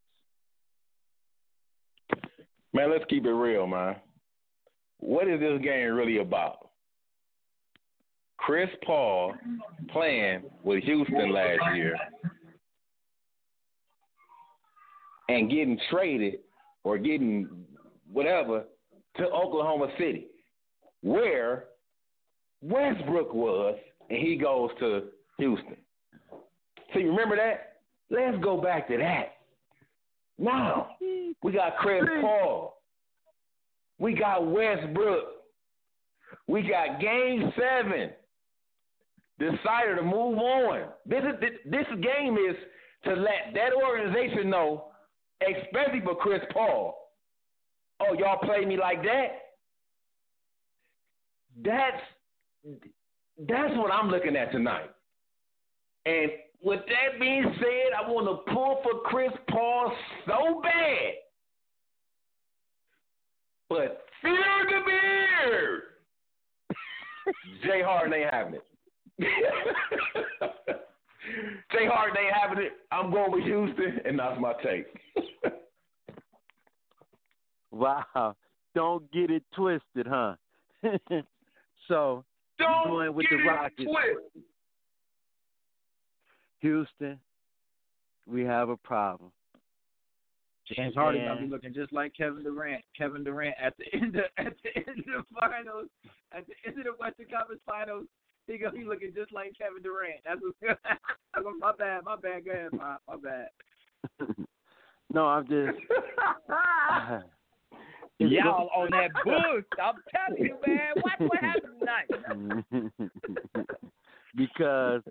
[2.73, 3.97] Man, let's keep it real, man.
[4.99, 6.69] What is this game really about?
[8.39, 9.35] Chris Paul
[9.91, 11.97] playing with Houston last year
[15.29, 16.41] and getting traded
[16.85, 17.49] or getting
[18.13, 18.65] whatever
[19.17, 20.27] to Oklahoma City,
[21.03, 21.65] where
[22.63, 23.79] Westbrook was,
[24.11, 25.05] and he goes to
[25.39, 25.77] Houston.
[26.93, 27.76] So you remember that?
[28.11, 29.37] Let's go back to that.
[30.39, 31.33] Now mm-hmm.
[31.43, 32.21] we got Chris mm-hmm.
[32.21, 32.83] Paul.
[33.99, 35.25] We got Westbrook.
[36.47, 38.11] We got Game Seven.
[39.39, 40.89] Decided to move on.
[41.05, 42.57] This is this game is
[43.05, 44.87] to let that organization know,
[45.43, 46.97] especially for Chris Paul.
[48.01, 49.27] Oh, y'all play me like that?
[51.63, 52.03] That's
[53.47, 54.91] that's what I'm looking at tonight.
[56.05, 56.31] And
[56.67, 59.93] with that being said, I want to pull for Chris Paul
[60.27, 61.15] so bad.
[63.69, 64.35] But fear
[64.69, 65.83] the beard.
[67.63, 68.65] Jay Harden ain't having it.
[71.71, 72.73] Jay Harden ain't having it.
[72.91, 74.87] I'm going with Houston, and that's my take.
[77.71, 78.35] wow.
[78.75, 80.35] Don't get it twisted, huh?
[81.89, 82.25] so,
[82.59, 83.85] Don't going with get the it Rockets.
[83.85, 84.43] twisted.
[86.61, 87.19] Houston,
[88.27, 89.31] we have a problem.
[90.75, 92.83] James Harden gonna be looking just like Kevin Durant.
[92.97, 95.89] Kevin Durant at the end of at the end of the finals,
[96.33, 98.07] at the end of the Western Conference Finals,
[98.47, 100.21] he gonna be looking just like Kevin Durant.
[100.25, 102.45] That's what, my bad, my bad.
[102.45, 103.49] Go ahead, my, my bad.
[105.13, 105.79] no, I'm just.
[108.19, 109.69] Y'all on that boost.
[109.81, 110.95] I'm telling you, man.
[110.97, 112.93] Watch what happens tonight.
[114.35, 115.03] because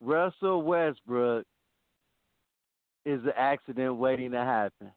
[0.00, 1.46] Russell Westbrook
[3.04, 4.90] is an accident waiting to happen.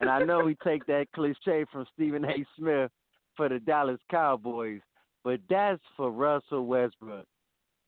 [0.00, 2.44] And I know we take that cliche from Stephen A.
[2.56, 2.90] Smith
[3.36, 4.80] for the Dallas Cowboys,
[5.24, 7.26] but that's for Russell Westbrook.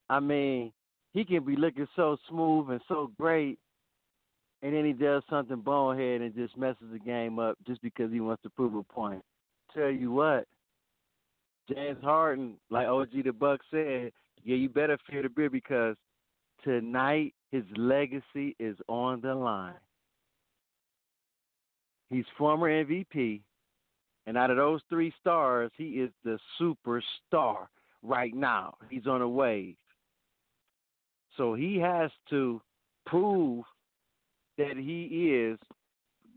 [0.09, 0.73] I mean,
[1.13, 3.59] he can be looking so smooth and so great,
[4.63, 8.21] and then he does something bonehead and just messes the game up just because he
[8.21, 9.23] wants to prove a point.
[9.75, 10.47] Tell you what,
[11.69, 14.13] James Harden, like OG Da Buck said,
[14.45, 15.97] yeah, you better fear the beer because
[16.65, 19.75] tonight his legacy is on the line.
[22.11, 23.41] He's former MVP,
[24.27, 27.67] and out of those three stars, he is the superstar
[28.03, 28.75] right now.
[28.89, 29.77] He's on a wave.
[31.37, 32.61] So he has to
[33.07, 33.65] prove
[34.59, 35.59] that he is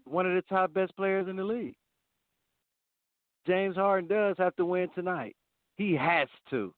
[0.06, 1.76] one of the top best players in the league.
[3.48, 5.36] James Harden does have to win tonight.
[5.76, 6.74] He has to.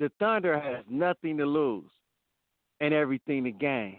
[0.00, 1.84] The Thunder has nothing to lose
[2.80, 3.98] and everything to gain.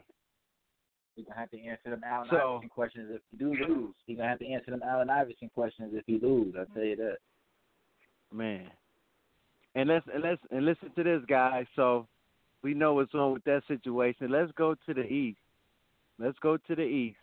[1.16, 3.94] He's gonna have to answer them Allen So- Iverson questions if he do lose.
[4.08, 6.56] He's gonna have to answer them Allen Iverson questions if he lose.
[6.56, 7.20] I'll tell you that.
[8.32, 8.72] Man.
[9.76, 11.68] And let's and let's and listen to this guy.
[11.76, 12.08] So
[12.64, 14.32] we know what's on with that situation.
[14.32, 15.40] Let's go to the east.
[16.18, 17.20] Let's go to the east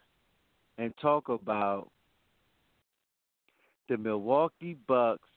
[0.76, 1.90] and talk about
[3.88, 5.28] the Milwaukee Bucks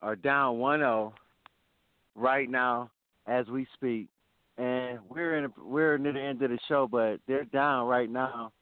[0.00, 1.12] are down 1-0
[2.14, 2.90] right now
[3.26, 4.08] as we speak.
[4.58, 8.10] And we're in a, we're near the end of the show, but they're down right
[8.10, 8.52] now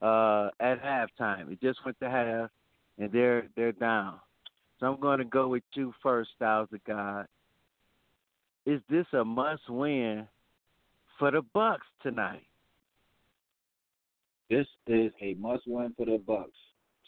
[0.00, 1.50] uh, at halftime.
[1.50, 2.50] It just went to half,
[2.98, 4.20] and they're they're down.
[4.78, 7.26] So I'm going to go with you first, Styles of God.
[8.64, 10.26] Is this a must-win
[11.18, 12.46] for the Bucks tonight?
[14.48, 16.50] This is a must-win for the Bucks.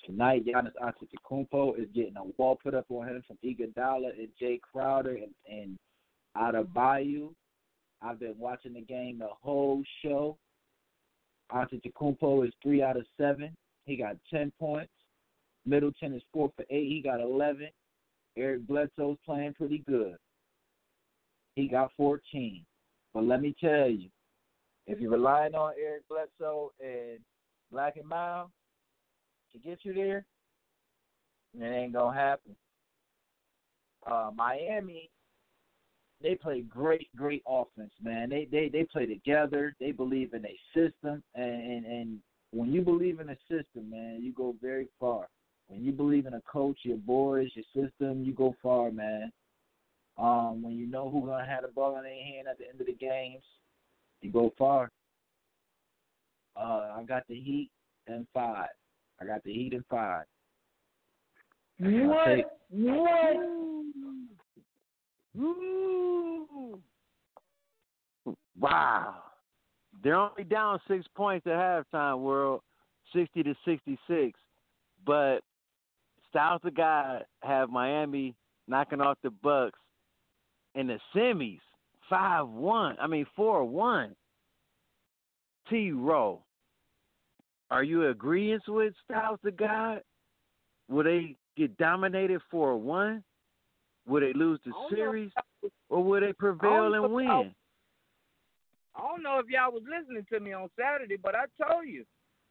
[0.05, 4.61] Tonight, Giannis Antetokounmpo is getting a wall put up on him from Iguodala and Jae
[4.61, 5.79] Crowder and, and
[6.37, 7.35] Adebayo.
[8.01, 10.37] I've been watching the game the whole show.
[11.53, 13.55] Antetokounmpo is three out of seven.
[13.85, 14.93] He got ten points.
[15.67, 16.89] Middleton is four for eight.
[16.89, 17.69] He got eleven.
[18.37, 20.17] Eric Bledsoe's playing pretty good.
[21.55, 22.65] He got fourteen.
[23.13, 24.09] But let me tell you,
[24.87, 27.19] if you're relying on Eric Bledsoe and
[27.71, 28.51] Black and Mild
[29.53, 30.25] to get you there,
[31.59, 32.57] it ain't gonna happen.
[34.11, 35.11] Uh, Miami,
[36.23, 38.31] they play great, great offense, man.
[38.31, 39.75] They they they play together.
[39.81, 42.19] They believe in a system, and, and and
[42.53, 45.29] when you believe in a system, man, you go very far.
[45.69, 49.33] When you believe in a coach, your boys, your system, you go far, man.
[50.19, 52.81] Um, when you know who's gonna have the ball in their hand at the end
[52.81, 53.43] of the games,
[54.21, 54.91] you go far.
[56.55, 57.71] Uh, I got the Heat
[58.07, 58.69] and five.
[59.21, 60.25] I got the Heat and five.
[61.79, 62.25] What?
[62.27, 63.37] take- What?
[68.59, 69.15] Wow.
[70.03, 72.63] They're only down six points at halftime, world,
[73.15, 74.39] sixty to sixty six.
[75.05, 75.41] But
[76.31, 78.35] Styles the guy have Miami
[78.69, 79.79] knocking off the Bucks
[80.75, 81.61] in the semis.
[82.09, 82.97] Five one.
[83.01, 84.15] I mean four one.
[85.71, 86.43] T-Ro.
[87.71, 90.03] Are you agreeing with Styles the God?
[90.89, 93.23] Will they get dominated four one?
[94.07, 94.97] Will they lose the I don't know.
[94.97, 95.33] series?
[95.89, 97.55] Or will they prevail and I- win?
[98.95, 102.05] I don't know if y'all was listening to me on Saturday, but I told you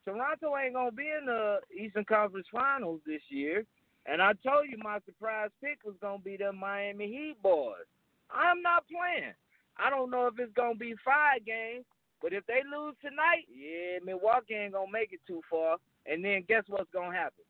[0.05, 3.63] Toronto ain't gonna be in the Eastern Conference Finals this year,
[4.07, 7.85] and I told you my surprise pick was gonna be the Miami Heat boys.
[8.31, 9.33] I'm not playing.
[9.77, 11.85] I don't know if it's gonna be five games,
[12.21, 15.77] but if they lose tonight, yeah, Milwaukee ain't gonna make it too far.
[16.07, 17.43] And then guess what's gonna happen?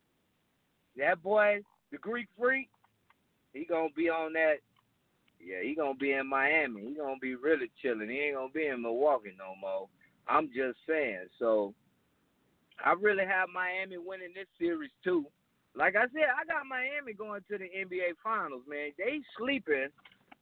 [0.97, 2.69] That boy, the Greek freak,
[3.53, 4.55] he gonna be on that
[5.43, 6.81] yeah, he gonna be in Miami.
[6.81, 8.09] He gonna be really chilling.
[8.09, 9.87] He ain't gonna be in Milwaukee no more.
[10.27, 11.27] I'm just saying.
[11.39, 11.73] So
[12.83, 15.25] I really have Miami winning this series too.
[15.75, 18.91] Like I said, I got Miami going to the NBA Finals, man.
[18.97, 19.87] They sleeping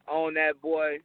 [0.08, 0.98] on that boy,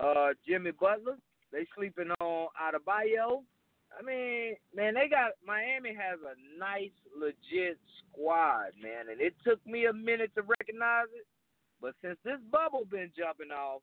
[0.00, 1.18] uh, Jimmy Butler.
[1.52, 3.42] They sleeping on Adebayo.
[3.90, 9.58] I mean, man, they got Miami has a nice, legit squad, man, and it took
[9.66, 11.26] me a minute to recognize it.
[11.80, 13.82] But since this bubble been jumping off,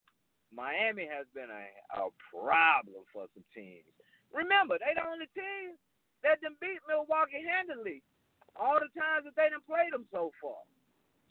[0.53, 1.65] Miami has been a,
[1.97, 3.89] a problem for some teams.
[4.31, 5.75] Remember, they the only team
[6.23, 8.01] that done beat Milwaukee handily
[8.55, 10.61] all the times that they done played them so far.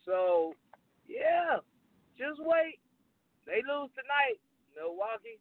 [0.05, 0.55] So,
[1.09, 1.59] yeah,
[2.19, 2.79] just wait.
[3.47, 4.39] They lose tonight,
[4.75, 5.39] Milwaukee.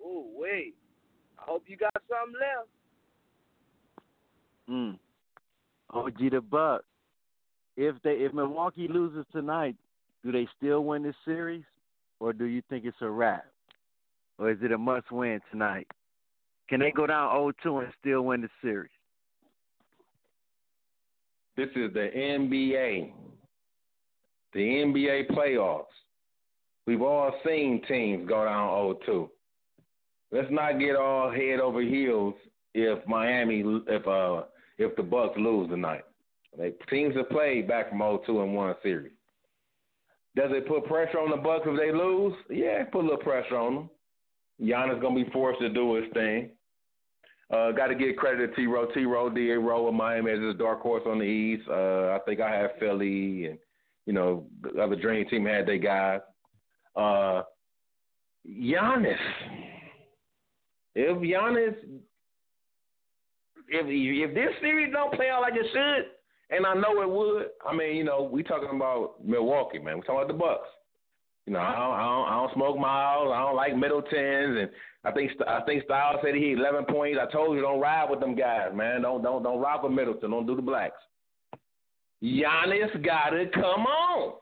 [0.00, 0.74] Ooh, wait.
[1.38, 2.68] I hope you got something left.
[4.68, 4.98] Mm.
[5.90, 6.82] OG Da Buck.
[7.76, 9.76] If they if Milwaukee loses tonight,
[10.24, 11.64] do they still win this series,
[12.20, 13.46] or do you think it's a wrap,
[14.38, 15.86] or is it a must win tonight?
[16.68, 17.30] Can they go down
[17.64, 18.90] 0-2 and still win the series?
[21.56, 23.12] This is the NBA.
[24.52, 25.84] The NBA playoffs.
[26.86, 28.68] We've all seen teams go down
[29.06, 29.28] 0-2.
[30.32, 32.34] Let's not get all head over heels
[32.74, 34.42] if Miami if uh
[34.78, 36.04] if the Bucks lose tonight.
[36.58, 39.12] They, teams have played back from 0-2 and one series.
[40.34, 42.34] Does it put pressure on the Bucks if they lose?
[42.50, 43.90] Yeah, put a little pressure on them.
[44.60, 46.50] Giannis gonna be forced to do his thing.
[47.50, 48.86] Uh, got to give credit to T-Ro.
[48.86, 49.04] T.
[49.04, 51.62] Rowe did roll with Miami as his dark horse on the East.
[51.70, 53.58] Uh, I think I had Philly, and
[54.04, 56.20] you know the other Dream Team had their guys.
[56.96, 57.42] Uh,
[58.48, 59.16] Giannis.
[60.98, 61.76] If Giannis,
[63.68, 67.48] if if this series don't play out like it should, and I know it would,
[67.68, 69.96] I mean, you know, we talking about Milwaukee, man.
[69.96, 70.68] We talking about the Bucks.
[71.46, 73.30] You know, I don't, I don't, I don't smoke miles.
[73.32, 74.70] I don't like Middletons, and
[75.04, 77.20] I think I think Styles said he had 11 points.
[77.22, 79.02] I told you don't ride with them guys, man.
[79.02, 80.30] Don't don't don't rock with Middleton.
[80.30, 80.96] Don't do the blacks.
[82.24, 84.32] Giannis gotta come on.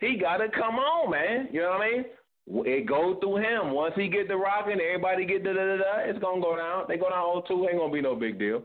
[0.00, 1.48] He gotta come on, man.
[1.52, 2.04] You know what I mean?
[2.48, 3.72] It goes through him.
[3.72, 5.98] Once he get the rocking, everybody get da da da da.
[6.04, 6.84] It's gonna go down.
[6.88, 8.62] They go down 0-2, ain't gonna be no big deal.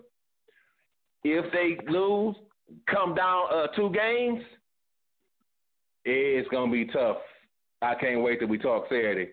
[1.23, 2.35] If they lose,
[2.89, 4.43] come down uh, two games,
[6.05, 7.17] it's gonna be tough.
[7.81, 9.31] I can't wait till we talk Saturday.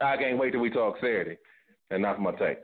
[0.00, 1.38] I can't wait till we talk Saturday.
[1.90, 2.58] And that's my take.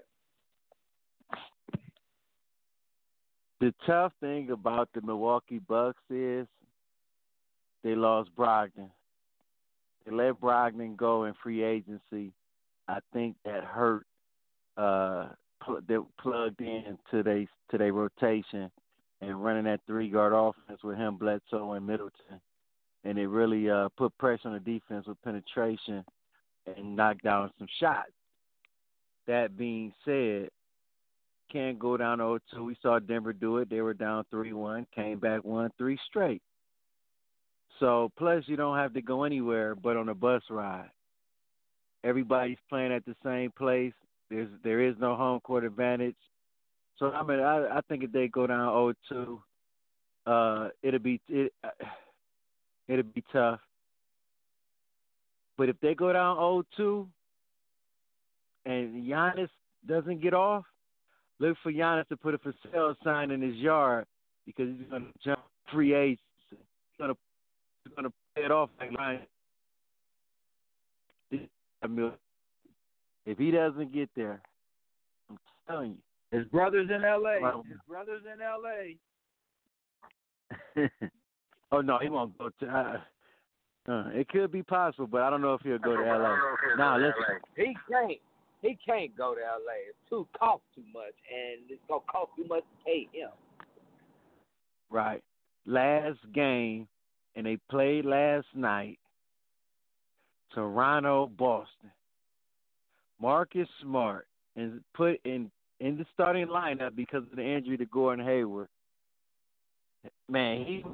[3.61, 6.47] The tough thing about the Milwaukee Bucks is
[7.83, 8.91] they lost Brogdon.
[10.11, 12.33] Let Brogdon go in free agency.
[12.89, 14.07] I think that hurt.
[14.77, 15.29] Uh,
[15.89, 18.71] they plugged in to they to their rotation
[19.21, 22.41] and running that three guard offense with him, Bledsoe, and Middleton,
[23.05, 26.05] and it really uh, put pressure on the defense with penetration
[26.67, 28.11] and knocked down some shots.
[29.27, 30.51] That being said,
[31.51, 32.41] can't go down 0-2.
[32.65, 33.71] We saw Denver do it.
[33.71, 36.43] They were down 3-1, came back 1-3 straight.
[37.81, 40.91] So, plus you don't have to go anywhere but on a bus ride.
[42.05, 43.93] Everybody's playing at the same place.
[44.31, 46.17] There's there is no home court advantage.
[46.99, 49.39] So I mean, I I think if they go down 0-2,
[50.27, 51.53] uh, it'll be it,
[52.89, 53.61] it'll be tough.
[55.57, 57.07] But if they go down 0-2
[58.67, 59.49] and Giannis
[59.87, 60.65] doesn't get off,
[61.39, 64.07] look for Giannis to put a for sale sign in his yard
[64.47, 65.41] because he's going to jump
[65.73, 66.23] free agents.
[66.51, 66.59] He's
[66.99, 67.17] going to
[67.85, 69.21] he's going to pay it off like Ryan.
[73.27, 74.41] If he doesn't get there,
[75.31, 75.97] I'm telling
[76.33, 77.41] you, His brother's in L.A.
[77.41, 77.65] Wow.
[77.69, 78.97] His brother's in L.A.
[81.73, 82.67] oh no, he won't go to.
[82.67, 82.99] Uh,
[83.91, 86.37] uh, it could be possible, but I don't know if he'll go to LA.
[86.77, 87.15] Now listen,
[87.57, 88.19] He can't.
[88.63, 89.89] He can't go to LA.
[89.89, 93.31] It's too cost too much, and it's gonna cost too much to pay him.
[94.91, 95.23] right?
[95.67, 96.87] Last game,
[97.37, 98.99] and they played last night.
[100.53, 101.91] Toronto, Boston.
[103.21, 104.27] Marcus Smart
[104.57, 108.69] is put in in the starting lineup because of the injury to Gordon Hayward.
[110.29, 110.85] Man, he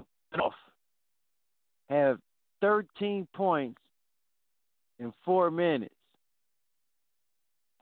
[0.41, 0.55] off.
[1.88, 2.18] Have
[2.61, 3.80] 13 points
[4.99, 5.95] in four minutes.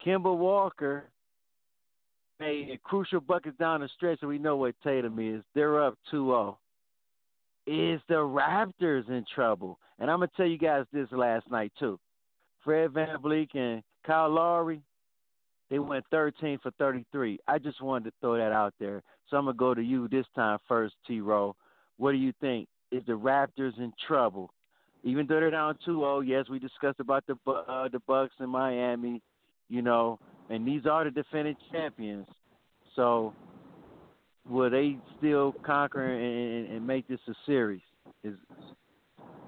[0.05, 1.05] Kemba Walker
[2.41, 5.43] made a crucial bucket down the stretch, so we know what Tatum is.
[5.55, 6.57] They're up 2-0.
[7.69, 9.79] Is the Raptors in trouble?
[9.99, 12.01] And I'm gonna tell you guys this last night too.
[12.64, 14.81] Fred VanVleet and Kyle Lowry,
[15.69, 17.39] they went 13 for 33.
[17.47, 19.03] I just wanted to throw that out there.
[19.29, 21.55] So I'm gonna go to you this time first, T-Ro.
[21.99, 22.69] What do you think?
[22.91, 24.51] Is the Raptors in trouble?
[25.05, 29.21] Even though they're down 2-0, yes, we discussed about the uh, the Bucks in Miami,
[29.69, 32.27] you know, and these are the defending champions.
[32.97, 33.35] So
[34.49, 37.83] will they still conquer and, and make this a series?
[38.25, 38.35] Is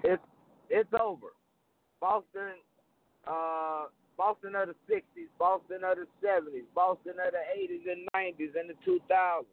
[0.05, 0.23] It's
[0.69, 1.29] it's over.
[2.01, 2.57] Boston,
[3.27, 3.85] uh,
[4.17, 8.71] Boston of the '60s, Boston of the '70s, Boston of the '80s and '90s and
[8.71, 9.45] the 2000s.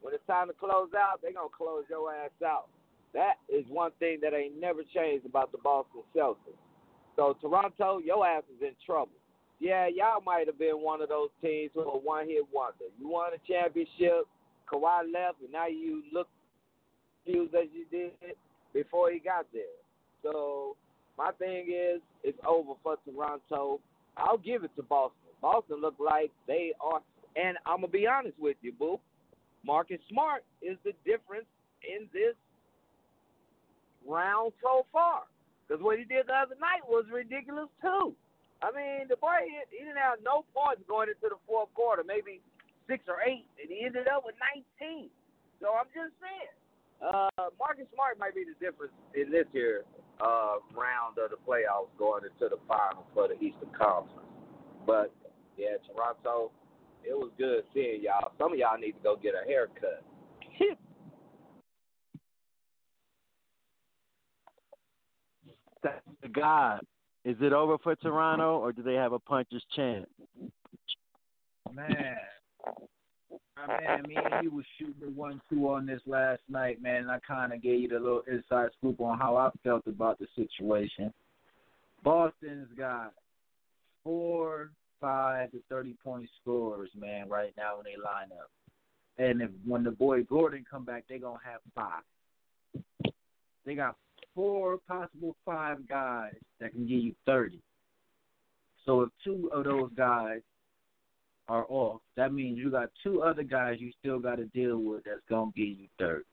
[0.00, 2.68] When it's time to close out, they're gonna close your ass out.
[3.14, 6.60] That is one thing that ain't never changed about the Boston Celtics.
[7.16, 9.14] So Toronto, your ass is in trouble.
[9.60, 12.84] Yeah, y'all might have been one of those teams who are one hit wonder.
[12.98, 14.26] You won a championship,
[14.72, 16.28] Kawhi left, and now you look
[17.24, 18.12] confused as you did
[18.72, 19.62] before he got there.
[20.22, 20.76] So
[21.16, 23.80] my thing is, it's over for Toronto.
[24.16, 25.18] I'll give it to Boston.
[25.40, 27.00] Boston look like they are,
[27.36, 28.98] and I'm gonna be honest with you, boo.
[29.64, 31.46] Marcus Smart is the difference
[31.82, 32.34] in this
[34.06, 35.22] round so far.
[35.66, 38.14] Because what he did the other night was ridiculous too.
[38.62, 42.40] I mean, the boy he didn't have no points going into the fourth quarter, maybe
[42.88, 44.34] six or eight, and he ended up with
[44.80, 45.10] 19.
[45.60, 46.52] So I'm just saying,
[47.00, 49.84] uh, Marcus Smart might be the difference in this year
[50.20, 54.28] uh, round of the playoffs going into the final for the Eastern Conference.
[54.86, 55.12] But
[55.56, 56.50] yeah, Toronto,
[57.02, 58.32] it was good seeing y'all.
[58.38, 60.04] Some of y'all need to go get a haircut.
[65.82, 66.80] that's the God.
[67.24, 70.06] Is it over for Toronto, or do they have a puncher's chance?
[71.72, 72.16] Man.
[73.56, 77.10] I man, me and he was shooting one two on this last night, man, and
[77.10, 81.12] I kinda gave you the little inside scoop on how I felt about the situation.
[82.02, 83.12] Boston's got
[84.02, 88.48] four, five to thirty point scorers, man, right now in their lineup.
[89.16, 92.02] And if when the boy Gordon come back, they gonna have five.
[93.64, 93.96] They got
[94.34, 97.60] four, possible five guys that can give you thirty.
[98.84, 100.40] So if two of those guys
[101.48, 105.04] are off, that means you got two other guys you still got to deal with
[105.04, 106.24] that's gonna give you thirty.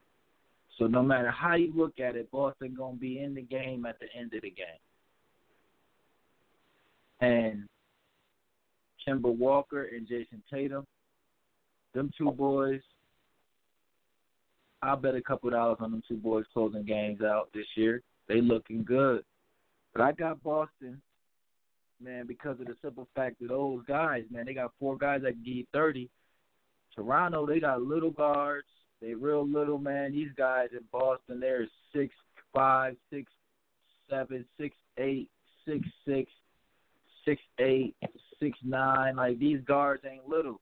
[0.78, 4.00] So no matter how you look at it, Boston gonna be in the game at
[4.00, 4.66] the end of the game.
[7.20, 7.68] And
[9.08, 10.86] Kemba Walker and Jayson Tatum,
[11.94, 12.82] them two boys,
[14.82, 18.02] I'll bet a couple dollars on them two boys closing games out this year.
[18.28, 19.24] They looking good.
[19.94, 21.02] But I got Boston,
[22.02, 25.34] man, because of the simple fact that those guys, man, they got four guys that
[25.34, 26.10] can give you 30.
[26.96, 28.68] Toronto, they got little guards.
[29.02, 30.12] They real little, man.
[30.12, 32.14] These guys in Boston, they're six
[32.54, 33.32] five, six
[34.10, 35.30] seven, six eight,
[35.66, 36.32] six six,
[37.26, 37.96] six eight,
[38.40, 39.16] six nine.
[39.16, 40.60] Like these guards ain't little.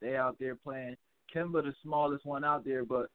[0.00, 0.96] They out there playing.
[1.34, 3.10] Kemba, the smallest one out there, but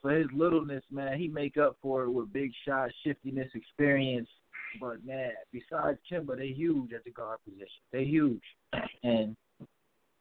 [0.00, 4.28] for his littleness, man, he make up for it with big shot, shiftiness, experience.
[4.80, 7.66] But man, besides Kemba, they're huge at the guard position.
[7.92, 8.42] They're huge,
[9.02, 9.36] and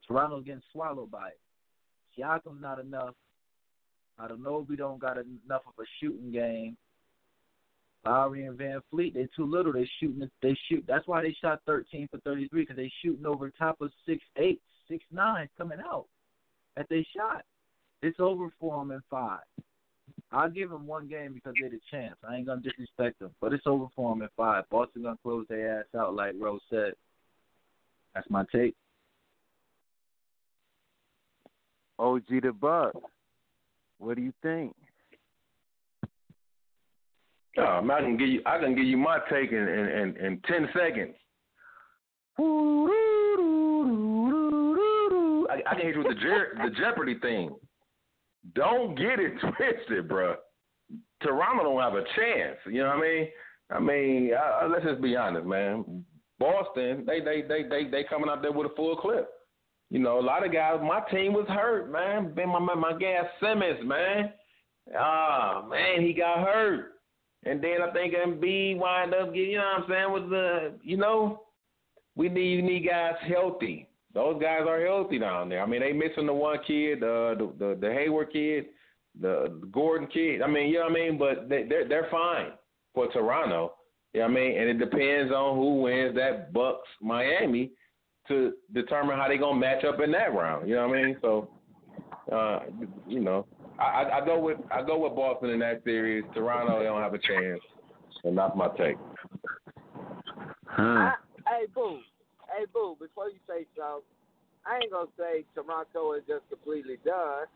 [0.07, 1.39] Toronto's getting swallowed by it.
[2.17, 3.15] Siakam's not enough.
[4.19, 6.77] I don't know if we don't got enough of a shooting game.
[8.05, 9.73] Lowry and VanVleet, they're too little.
[9.73, 10.29] They shooting.
[10.41, 10.83] They shoot.
[10.87, 14.59] That's why they shot 13 for 33 because they shooting over top of six eight,
[14.87, 16.07] six nine coming out
[16.77, 17.43] at they shot.
[18.01, 19.39] It's over for them in five.
[20.31, 22.17] I'll give them one game because they're the champs.
[22.27, 24.63] I ain't gonna disrespect them, but it's over for them in five.
[24.69, 26.93] Boston gonna close their ass out, like Rose said.
[28.13, 28.75] That's my take.
[31.99, 32.93] OG Da Buck.
[33.99, 34.75] What do you think?
[37.57, 40.41] Um, I can give you I can give you my take in in, in, in
[40.47, 41.15] ten seconds.
[45.49, 47.53] I, I can hit you with the Jer- the Jeopardy thing.
[48.55, 50.35] Don't get it twisted, bruh.
[51.21, 52.57] Toronto don't have a chance.
[52.65, 53.27] You know what I mean?
[53.69, 54.31] I mean,
[54.69, 56.03] let's just be honest, man.
[56.39, 59.29] Boston, they they they they they coming out there with a full clip.
[59.91, 60.79] You know, a lot of guys.
[60.81, 62.33] My team was hurt, man.
[62.33, 64.33] Ben, my my, my guy Simmons, man.
[64.97, 66.93] Ah, man, he got hurt,
[67.45, 69.51] and then I think Embiid wind up getting.
[69.51, 70.13] You know what I'm saying?
[70.13, 71.43] With the, you know,
[72.15, 73.87] we need we need guys healthy.
[74.13, 75.63] Those guys are healthy down there.
[75.63, 78.65] I mean, they missing the one kid, uh, the the the Hayward kid,
[79.19, 80.41] the, the Gordon kid.
[80.41, 81.17] I mean, you know what I mean?
[81.17, 82.51] But they they're they're fine
[82.93, 83.73] for Toronto.
[84.13, 84.57] You know what I mean?
[84.57, 87.71] And it depends on who wins that Bucks Miami
[88.27, 90.67] to determine how they gonna match up in that round.
[90.67, 91.17] You know what I mean?
[91.21, 91.49] So,
[92.31, 92.59] uh,
[93.07, 93.45] you know,
[93.79, 96.25] I, I go with I go with Boston in that series.
[96.33, 97.61] Toronto, they don't have a chance,
[98.25, 98.97] and that's my take.
[100.77, 101.13] I,
[101.47, 101.99] hey, boo.
[102.51, 102.97] Hey, boo.
[102.99, 104.03] Before you say so,
[104.65, 107.47] I ain't gonna say Toronto is just completely done.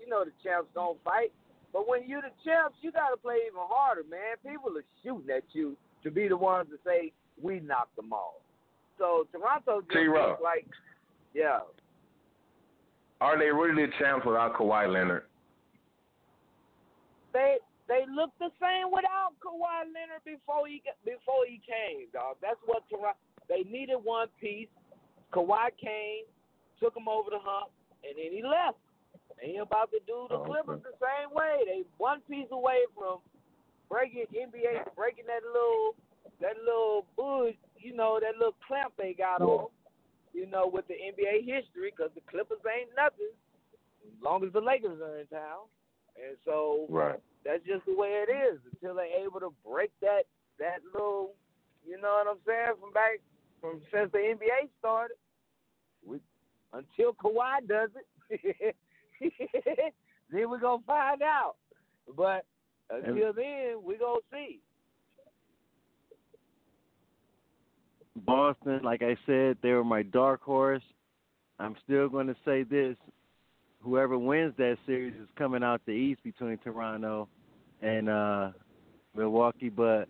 [0.00, 1.32] You know the champs don't fight,
[1.72, 4.40] but when you're the champs, you gotta play even harder, man.
[4.42, 8.40] People are shooting at you to be the ones to say we knocked them off.
[8.98, 10.36] So Toronto just T-Ro.
[10.42, 10.66] like,
[11.34, 11.60] yeah.
[13.20, 15.24] Are they really the champs without Kawhi Leonard?
[17.32, 22.36] They they look the same without Kawhi Leonard before he before he came, dog.
[22.42, 23.18] That's what Toronto.
[23.50, 24.70] They needed one piece.
[25.34, 26.24] Kawhi came,
[26.78, 27.70] took him over the hump,
[28.06, 28.78] and then he left.
[29.42, 31.66] And he about to do the Oh, Clippers the same way.
[31.66, 33.18] They one piece away from
[33.90, 35.96] breaking NBA, breaking that little
[36.40, 39.68] that little bush, you know, that little clamp they got on,
[40.32, 43.32] you know, with the NBA history, because the Clippers ain't nothing
[44.06, 45.68] as long as the Lakers are in town.
[46.16, 47.20] And so Right.
[47.44, 50.24] that's just the way it is until they're able to break that
[50.58, 51.32] that little,
[51.86, 53.20] you know what I'm saying, from back
[53.60, 55.16] from since the NBA started.
[56.04, 56.18] We,
[56.72, 57.90] until Kawhi does
[58.30, 58.76] it,
[60.30, 61.56] then we're gonna find out.
[62.16, 62.44] But
[62.90, 64.60] until then, we're gonna see.
[68.16, 70.82] Boston, like I said, they were my dark horse.
[71.58, 72.96] I'm still going to say this:
[73.80, 77.28] whoever wins that series is coming out the East between Toronto
[77.82, 78.50] and uh
[79.16, 79.68] Milwaukee.
[79.68, 80.08] But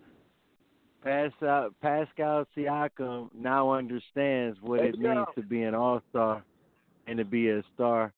[1.03, 6.43] Pascal, Pascal Siakam now understands what it means to be an All Star
[7.07, 8.13] and to be a star,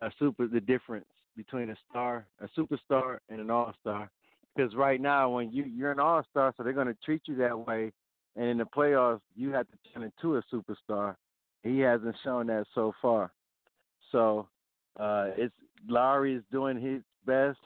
[0.00, 0.46] a super.
[0.46, 1.06] The difference
[1.36, 4.10] between a star, a superstar, and an All Star.
[4.54, 7.36] Because right now, when you you're an All Star, so they're going to treat you
[7.36, 7.92] that way
[8.36, 11.16] and in the playoffs you have to turn into a superstar.
[11.62, 13.32] He hasn't shown that so far.
[14.10, 14.48] So
[14.98, 15.54] uh it's
[15.88, 17.58] Lowry is doing his best.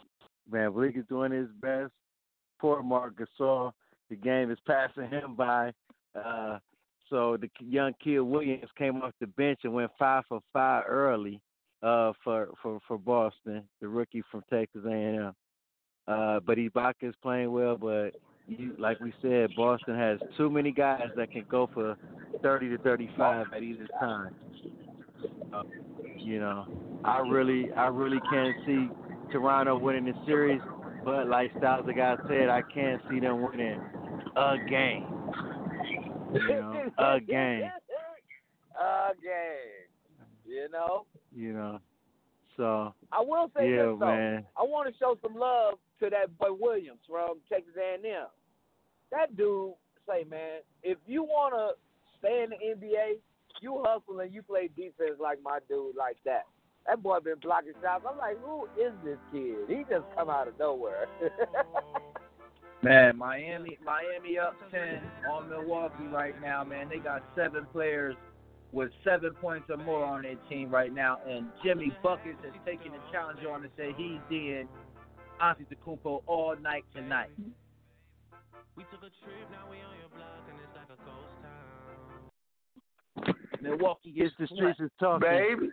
[0.50, 1.92] VanVleet is doing his best.
[2.58, 3.72] Poor Marc Gasol,
[4.10, 5.72] the game is passing him by.
[6.14, 6.58] Uh
[7.08, 11.40] so the young kid Williams came off the bench and went five for five early
[11.82, 15.32] uh for for for Boston, the rookie from Texas A&M.
[16.08, 18.10] Uh, but Ibaka is playing well, but
[18.46, 21.96] you, like we said, Boston has too many guys that can go for
[22.42, 24.34] 30 to 35 at either time.
[25.52, 25.62] Uh,
[26.16, 26.66] you know,
[27.04, 28.88] I really, I really can't see
[29.32, 30.60] Toronto winning the series,
[31.06, 33.80] but like Styles, the guy said, I can't see them winning
[34.36, 35.06] a game.
[36.34, 37.70] You know, a game.
[38.76, 39.70] a game.
[40.44, 41.06] You know.
[41.34, 41.78] You know,
[42.56, 44.06] so I will say yeah, this though.
[44.06, 44.46] man.
[44.58, 48.26] I want to show some love to that boy Williams from Texas A&M.
[49.12, 49.74] That dude
[50.08, 51.78] say, man, if you want to
[52.18, 53.18] stay in the NBA,
[53.62, 56.46] you hustle and you play defense like my dude like that.
[56.86, 58.04] That boy been blocking shots.
[58.08, 59.68] I'm like, who is this kid?
[59.68, 61.06] He just come out of nowhere.
[62.82, 65.00] Man, Miami, Miami up ten
[65.30, 66.62] on Milwaukee right now.
[66.62, 68.14] Man, they got seven players
[68.70, 72.92] with seven points or more on their team right now, and Jimmy Buckets is taking
[72.92, 74.68] the challenge on to say he's in
[75.42, 77.30] Antetokounmpo all night tonight.
[83.62, 85.28] Milwaukee gets It's the streets is talking.
[85.28, 85.70] Baby.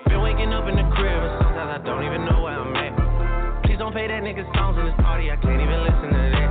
[0.09, 3.63] Been waking up in the crib, and sometimes I don't even know where I'm at.
[3.63, 6.49] Please don't pay that nigga's songs in this party, I can't even listen to that.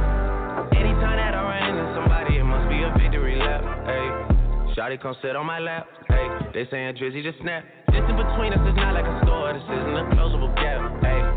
[0.77, 3.65] Anytime that I run into somebody, it must be a victory lap.
[3.89, 5.89] Ayy, Shotty come sit on my lap.
[6.11, 7.65] Ayy, they saying Drizzy just snap.
[7.91, 10.79] This in between us is not like a store, this isn't a closable gap.
[11.03, 11.36] Ayy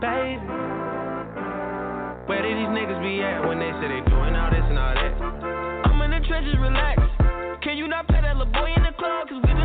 [0.00, 0.40] baby.
[2.26, 4.94] Where did these niggas be at when they say they doing all this and all
[4.94, 5.12] that?
[5.90, 7.00] I'm in the trenches, relax.
[7.62, 9.28] Can you not play that little boy in the club?
[9.28, 9.64] Cause we do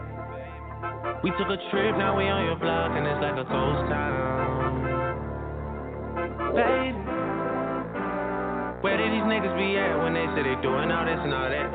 [1.23, 4.21] We took a trip, now we on your block, and it's like a ghost town.
[6.53, 6.97] Baby,
[8.81, 11.49] where did these niggas be at when they say they doing all this and all
[11.49, 11.69] that?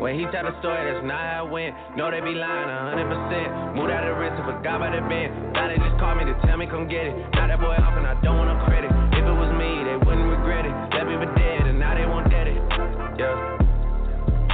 [0.00, 1.72] When he tell the story, that's not how it went.
[1.96, 3.76] No, they be lying a hundred percent.
[3.76, 5.52] Moved out of the wrist and forgot about the bend.
[5.52, 7.16] Now they just call me to tell me come get it.
[7.36, 8.92] Now that boy off and I don't want no credit.
[9.16, 10.74] If it was me, they wouldn't regret it.
[10.92, 12.60] Left me for dead and now they won't dead it.
[13.16, 13.57] Yeah.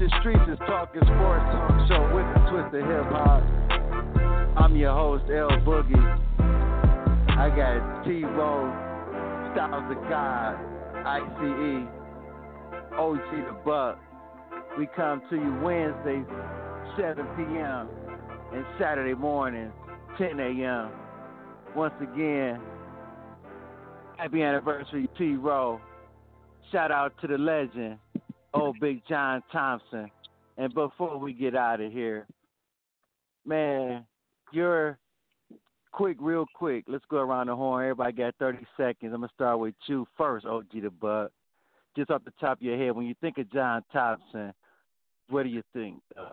[0.00, 3.42] The streets is talking sports talk show with the twist of hip hop.
[4.56, 5.92] I'm your host, L Boogie.
[7.36, 10.56] I got T-Ro, Styles of the God,
[11.04, 11.86] ICE,
[12.96, 13.98] OG Da Buck.
[14.78, 16.24] We come to you Wednesday,
[16.96, 17.86] 7 p.m.
[18.54, 19.70] and Saturday morning,
[20.16, 20.92] 10 a.m.
[21.76, 22.58] Once again,
[24.16, 25.78] happy anniversary, T-Ro.
[26.72, 27.98] Shout out to the legend,
[28.54, 30.10] old Big John Thompson.
[30.56, 32.26] And before we get out of here,
[33.46, 34.04] man,
[34.52, 34.98] you're
[35.92, 36.84] quick, real quick.
[36.86, 37.84] Let's go around the horn.
[37.84, 39.12] Everybody got 30 seconds.
[39.14, 41.30] I'm to start with you first, OG Da Buck.
[41.96, 44.52] Just off the top of your head, when you think of John Thompson,
[45.28, 46.32] what do you think of?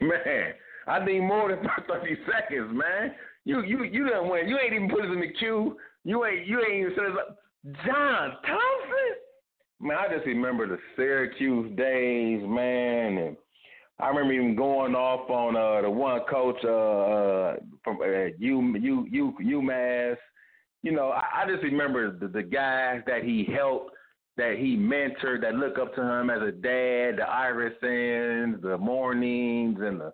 [0.00, 0.52] Man,
[0.88, 3.14] I need more than thirty seconds, man.
[3.44, 4.48] You you you done went.
[4.48, 5.76] You ain't even put us in the queue.
[6.04, 9.21] You ain't you ain't even said it like John Thompson.
[9.82, 13.36] Man, I just remember the Syracuse days, man, and
[13.98, 18.76] I remember even going off on uh, the one coach uh, uh, from uh, U,
[18.80, 20.16] U, U, UMass.
[20.82, 23.90] You know, I, I just remember the, the guys that he helped,
[24.36, 29.80] that he mentored, that look up to him as a dad, the Iversons, the Mournings,
[29.80, 30.12] and the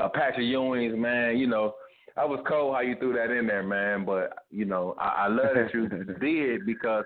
[0.00, 1.38] Apache Ewings, man.
[1.38, 1.74] You know,
[2.16, 4.04] I was cold how you threw that in there, man.
[4.04, 5.88] But, you know, I, I love that you
[6.20, 7.04] did because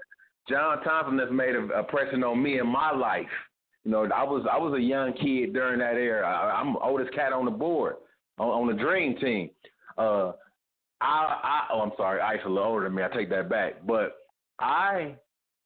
[0.48, 3.26] John Thompson has made a, a on me in my life.
[3.84, 6.26] You know, I was I was a young kid during that era.
[6.26, 7.96] I, I'm oldest cat on the board
[8.38, 9.50] on, on the dream team.
[9.98, 10.32] Uh,
[11.00, 13.02] I, I oh I'm sorry, Ice a little older than me.
[13.02, 13.86] I take that back.
[13.86, 14.18] But
[14.58, 15.14] I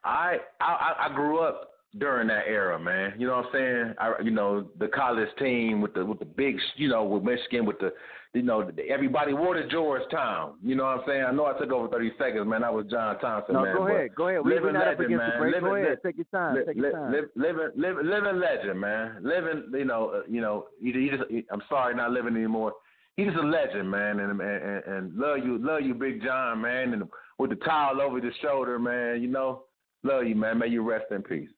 [0.05, 3.15] I I, I grew up during that era, man.
[3.19, 3.95] You know what I'm saying?
[3.99, 7.67] I, you know, the college team with the with the big, you know, with Michigan
[7.67, 7.93] with the,
[8.37, 10.55] you know, everybody wore the Georgetown.
[10.63, 11.25] You know what I'm saying?
[11.27, 12.63] I know I took over 30 seconds, man.
[12.63, 13.75] I was John Thompson, No, man.
[13.77, 14.45] go ahead, go ahead.
[14.45, 15.39] Living legend, man.
[15.39, 15.61] break.
[15.61, 15.99] Go ahead.
[16.05, 16.55] Take your time.
[16.57, 17.13] li- Take your time.
[17.13, 19.17] li- living, living, living legend, man.
[19.23, 21.23] Living, you know, uh, you know, he, he just.
[21.31, 22.75] He, I'm sorry, not living anymore.
[23.17, 26.93] He's just a legend, man, and, and and love you, love you, Big John, man,
[26.93, 27.05] and
[27.39, 29.23] with the towel over the shoulder, man.
[29.23, 29.63] You know,
[30.03, 30.59] love you, man.
[30.59, 31.49] May you rest in peace.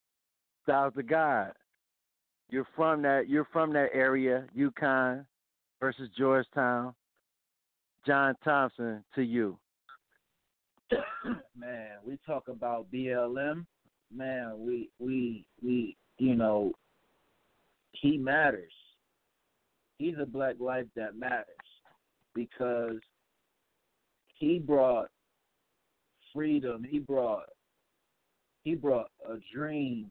[0.63, 1.53] Styles of God.
[2.51, 3.29] You're from that.
[3.29, 5.25] You're from that area, UConn
[5.81, 6.95] versus Georgetown.
[8.07, 9.59] John Thompson to you.
[11.57, 13.67] man, we talk about BLM.
[14.15, 16.73] Man, we we we you know
[17.93, 18.73] he matters.
[19.99, 21.45] He's a black life that matters
[22.35, 23.01] because
[24.37, 25.09] he brought
[26.33, 26.85] freedom.
[26.89, 27.47] He brought
[28.65, 30.11] he brought a dream.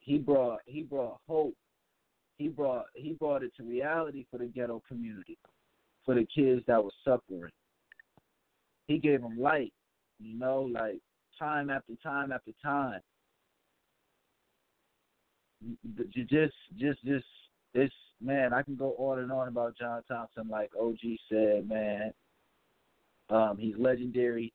[0.00, 1.54] He brought he brought hope.
[2.40, 5.36] He brought he brought it to reality for the ghetto community,
[6.06, 7.52] for the kids that were suffering.
[8.88, 9.74] He gave them light,
[10.18, 11.00] you know, like
[11.38, 13.00] time after time after time.
[16.16, 17.26] Just just just
[17.74, 17.92] it's
[18.22, 20.96] man, I can go on and on about John Thompson like OG
[21.28, 22.10] said, man.
[23.28, 24.50] Um, he's legendary.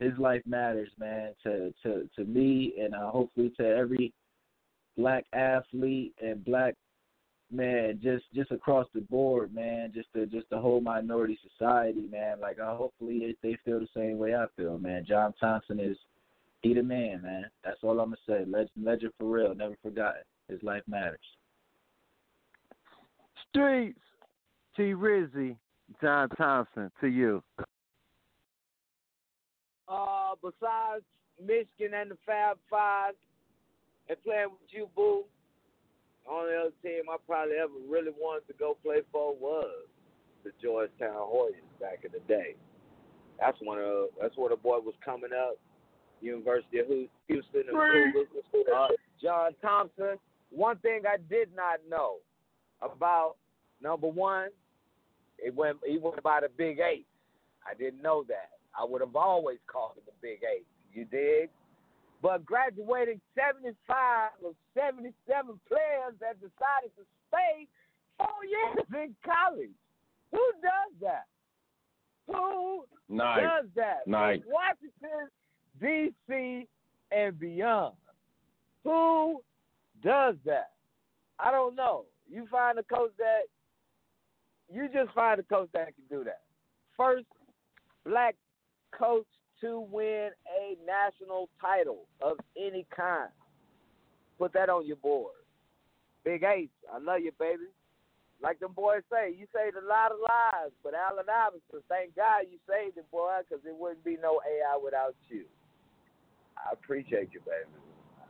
[0.00, 4.12] His life matters, man, to to to me and uh, hopefully to every
[4.96, 6.74] black athlete and black
[7.50, 12.40] man just just across the board, man, just the just the whole minority society, man.
[12.40, 15.04] Like uh, hopefully it, they feel the same way I feel, man.
[15.06, 15.96] John Thompson is
[16.62, 17.44] he the man, man.
[17.64, 18.44] That's all I'm gonna say.
[18.50, 20.22] Legend, legend for real, never forgotten.
[20.48, 21.20] His life matters.
[23.50, 23.98] Streets.
[24.76, 24.94] T.
[24.94, 25.56] Rizzy.
[26.00, 27.42] John Thompson to you.
[29.88, 31.04] Uh, besides
[31.38, 33.14] Michigan and the Fab Five,
[34.08, 35.24] and playing with you, boo.
[36.24, 39.86] the Only other team I probably ever really wanted to go play for was
[40.44, 42.56] the Georgetown Hoyas back in the day.
[43.40, 45.56] That's when uh that's where the boy was coming up.
[46.20, 46.86] University of
[47.28, 47.76] Houston and
[48.72, 48.88] Uh,
[49.20, 50.18] John Thompson.
[50.50, 52.16] One thing I did not know
[52.80, 53.36] about
[53.80, 54.48] number one,
[55.38, 57.06] it went he went by the Big Eight.
[57.68, 58.50] I didn't know that.
[58.78, 60.66] I would have always called him the Big Eight.
[60.92, 61.50] You dig?
[62.22, 65.12] But graduating 75 of 77
[65.68, 67.66] players that decided to stay
[68.16, 69.74] four years in college.
[70.30, 71.26] Who does that?
[72.28, 72.84] Who
[73.42, 74.06] does that?
[74.46, 75.28] Washington,
[75.80, 76.68] D.C.,
[77.10, 77.94] and beyond.
[78.84, 79.42] Who
[80.02, 80.70] does that?
[81.38, 82.04] I don't know.
[82.30, 83.42] You find a coach that
[84.72, 86.40] you just find a coach that can do that.
[86.96, 87.26] First
[88.06, 88.36] black
[88.96, 89.26] coach
[89.62, 93.30] to win a national title of any kind.
[94.38, 95.32] Put that on your board.
[96.24, 97.64] Big Ace, I love you, baby.
[98.42, 102.42] Like them boys say, you saved a lot of lives, but Allen Iverson, thank God
[102.50, 105.44] you saved it, boy, because it wouldn't be no AI without you.
[106.58, 107.70] I appreciate you, baby.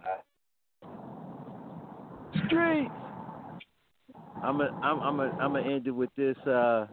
[0.05, 0.21] I,
[2.47, 2.91] Streets.
[4.43, 6.37] I'm a, I'm I'm a, I'm gonna end it with this.
[6.47, 6.87] Uh,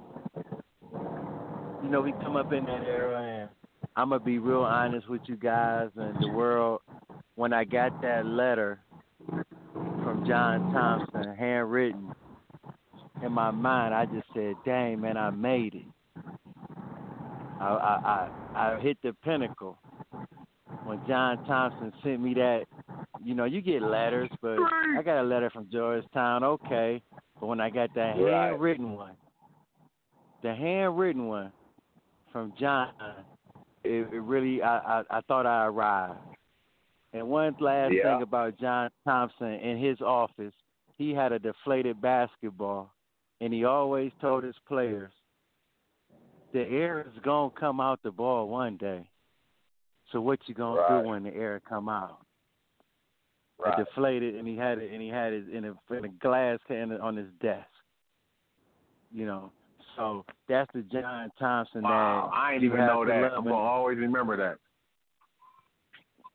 [1.84, 3.49] you know, we come up in that era, and
[4.00, 6.80] I'm gonna be real honest with you guys and the world.
[7.36, 8.80] When I got that letter
[9.76, 12.14] from John Thompson, handwritten,
[13.22, 15.84] in my mind, I just said, "Dang, man, I made it."
[17.60, 19.78] I I I, I hit the pinnacle
[20.86, 22.68] when John Thompson sent me that.
[23.22, 24.60] You know, you get letters, but
[24.98, 27.02] I got a letter from Georgetown, okay.
[27.38, 29.18] But when I got that handwritten one,
[30.42, 31.52] the handwritten one
[32.32, 32.94] from John,
[33.84, 36.20] it, it really I, I I thought I arrived.
[37.14, 38.04] And one last Yeah.
[38.04, 40.54] thing about John Thompson in his office,
[40.98, 42.94] he had a deflated basketball,
[43.42, 45.12] and he always told his players,
[46.52, 49.10] "The air is gonna come out the ball one day.
[50.12, 51.04] So what you gonna Right.
[51.04, 52.26] do when the air come out?"
[53.58, 53.78] Right.
[53.78, 56.60] It deflated, and he had it, and he had it in a in a glass
[56.68, 57.68] can on his desk.
[59.12, 59.52] You know,
[60.00, 63.14] so that's the John Thompson Wow, that I ain't you even know that.
[63.34, 64.58] I'm gonna always remember that.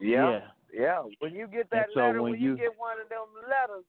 [0.01, 0.31] yeah.
[0.31, 0.41] yeah.
[0.77, 3.09] Yeah, when you get that And so letter, when when you, you- get one of
[3.09, 3.85] them letters,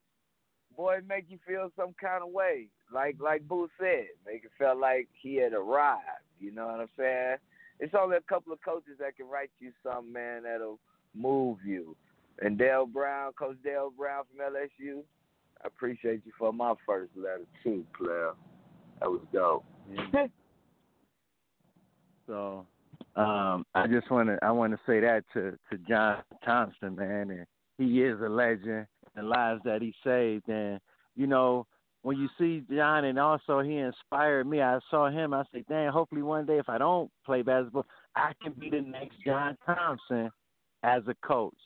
[0.76, 2.68] boy, it make you feel some kind of way.
[2.94, 6.02] Like like Boo said, make it feel like he had arrived.
[6.38, 7.36] You know what I'm saying?
[7.80, 10.78] It's only a couple of coaches that can write you something, man, that'll
[11.14, 11.96] move you.
[12.40, 15.00] And Dale Brown, Coach Dale Brown from LSU,
[15.64, 18.30] I appreciate you for my first letter too, player.
[19.00, 19.64] That was dope.
[22.26, 22.66] So
[23.14, 27.30] um, I just want to I want to say that to to John Thompson, man,
[27.30, 27.46] and
[27.78, 28.86] he is a legend.
[29.14, 30.78] The lives that he saved, and
[31.14, 31.66] you know
[32.02, 34.60] when you see John, and also he inspired me.
[34.60, 35.32] I saw him.
[35.32, 38.82] I said, "Damn, hopefully one day if I don't play basketball, I can be the
[38.82, 40.30] next John Thompson
[40.82, 41.56] as a coach."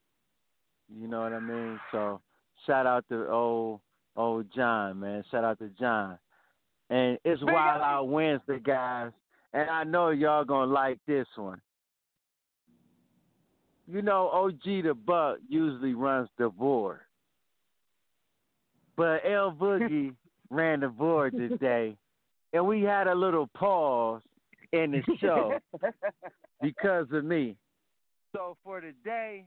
[0.89, 1.81] You know what I mean?
[1.90, 2.20] So
[2.66, 3.81] shout out to old
[4.15, 5.24] old John, man.
[5.31, 6.19] Shout out to John.
[6.91, 9.12] And it's Wild Out Wednesday, guys.
[9.53, 11.61] And I know y'all gonna like this one.
[13.87, 17.01] You know, OG Da Buck usually runs the board.
[18.97, 20.15] But El-Boogie
[20.51, 21.97] ran the board today.
[22.53, 24.23] And we had a little pause
[24.73, 25.59] in the show
[26.62, 27.57] because of me.
[28.33, 29.45] So for today,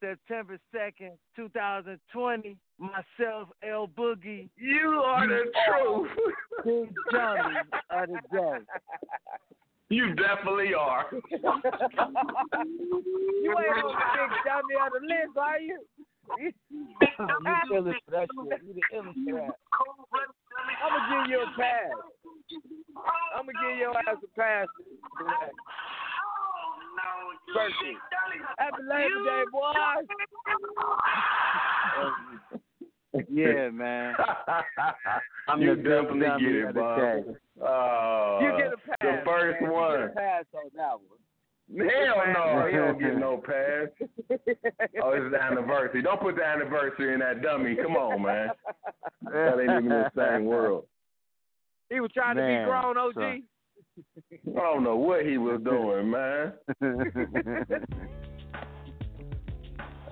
[0.00, 4.48] September 2nd, 2020, myself, El-Boogie.
[4.56, 6.08] You are the truth.
[6.64, 7.56] Big Johnny
[7.90, 8.58] of the day.
[9.90, 11.06] You definitely are.
[11.12, 11.54] you ain't on
[13.82, 15.78] the big dummy on the list, are you?
[16.38, 16.52] you
[17.68, 18.62] feeling for that shit.
[18.66, 19.54] You the illest for that.
[20.84, 21.96] I'm gonna give you a pass.
[23.34, 24.68] I'm gonna give your ass a pass.
[27.54, 27.94] Birthday.
[28.58, 29.74] Happy Labor Day, boys.
[33.30, 34.14] yeah, man.
[35.48, 36.98] I'm you the big definitely get it, the Bob.
[37.60, 38.96] Uh, you get a pass.
[39.00, 39.72] The first man.
[39.72, 39.92] one.
[39.92, 41.18] You get a pass on that one.
[41.76, 43.88] Hell no, he don't get no pass.
[45.02, 46.02] Oh, it's the anniversary.
[46.02, 47.76] Don't put the anniversary in that dummy.
[47.76, 48.48] Come on, man.
[49.24, 50.86] That ain't even the same world.
[51.90, 53.14] He was trying to be grown, OG.
[53.14, 53.38] so-
[54.56, 56.52] I don't know what he was doing, man.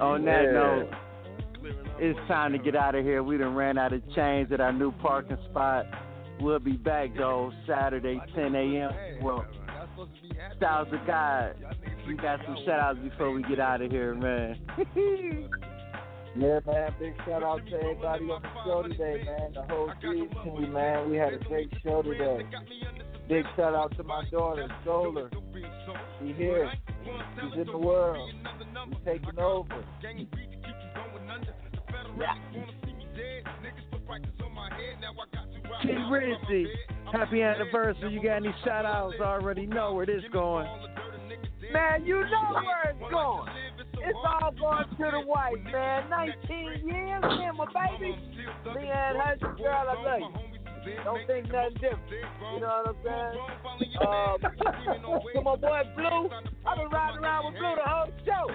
[0.00, 0.52] On that Yeah.
[0.52, 0.88] note,
[1.98, 3.22] it's time to get out of here.
[3.22, 5.86] We done ran out of change at our new parking spot.
[6.40, 8.90] We'll be back though Saturday, 10 a.m.
[9.22, 9.46] Well,
[10.58, 11.56] Styles of God.
[12.06, 14.58] We got some shout outs before we get out of here, man.
[16.38, 16.94] Yeah, man.
[17.00, 19.52] Big shout out to everybody on the show today, man.
[19.54, 20.28] The whole team,
[20.70, 21.08] man.
[21.10, 22.44] We had a great show today.
[23.28, 25.30] Big shout out to my daughter, Solar.
[26.20, 26.72] She here.
[27.04, 28.30] She's in the world.
[28.88, 29.84] She's taking over.
[35.82, 36.66] T Rizzy,
[37.12, 38.12] happy anniversary.
[38.12, 39.16] You got any shout outs?
[39.20, 40.66] Already know where this going.
[41.72, 43.48] Man, you know where it's going.
[43.98, 46.08] It's all going to the white, man.
[46.10, 48.16] 19 years, man, my baby.
[48.66, 50.35] Leanne Hudson, girl, I love you.
[51.04, 52.10] Don't think nothing different.
[52.10, 53.38] You know what I'm saying?
[54.02, 54.38] Um,
[55.34, 56.30] to my boy Blue,
[56.66, 58.46] I've been riding around with Blue the whole show.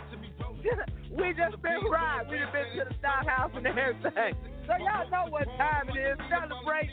[1.18, 2.32] we just been riding.
[2.32, 4.34] We done been to the Star House and everything.
[4.68, 6.18] So y'all know what time it is.
[6.30, 6.90] Celebrate.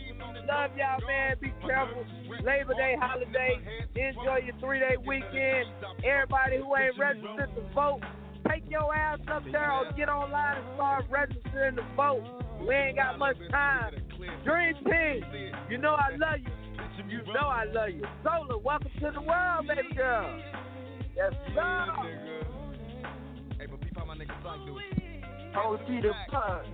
[0.49, 1.37] Love y'all, man.
[1.41, 2.05] Be careful.
[2.43, 3.61] Labor Day holiday.
[3.95, 5.69] Enjoy your three-day weekend.
[6.05, 8.01] Everybody who ain't registered to vote,
[8.49, 12.25] take your ass up there or get online and start registering to vote.
[12.67, 13.95] We ain't got much time.
[14.45, 15.25] Dream Team,
[15.71, 16.53] you know I love you.
[17.09, 18.05] You know I love you.
[18.25, 20.41] Solar, welcome to the world, baby girl.
[21.17, 21.87] Yes, sir.
[23.59, 24.83] Hey, but peep out my nigga Psych, dude.
[25.57, 26.65] OG Da Buck.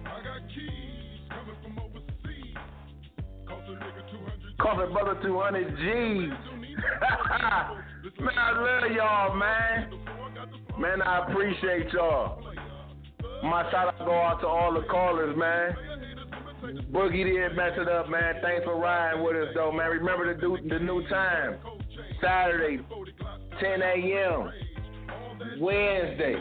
[4.61, 6.33] Coffee Brother 200 G's.
[8.21, 9.91] man, I love y'all, man.
[10.79, 12.43] Man, I appreciate y'all.
[13.43, 15.77] My shout out go out to all the callers, man.
[16.91, 18.37] Boogie did mess it up, man.
[18.43, 19.91] Thanks for riding with us, though, man.
[19.91, 21.59] Remember to do the new time.
[22.21, 22.83] Saturday,
[23.61, 24.51] 10 a.m.
[25.61, 26.37] Wednesday.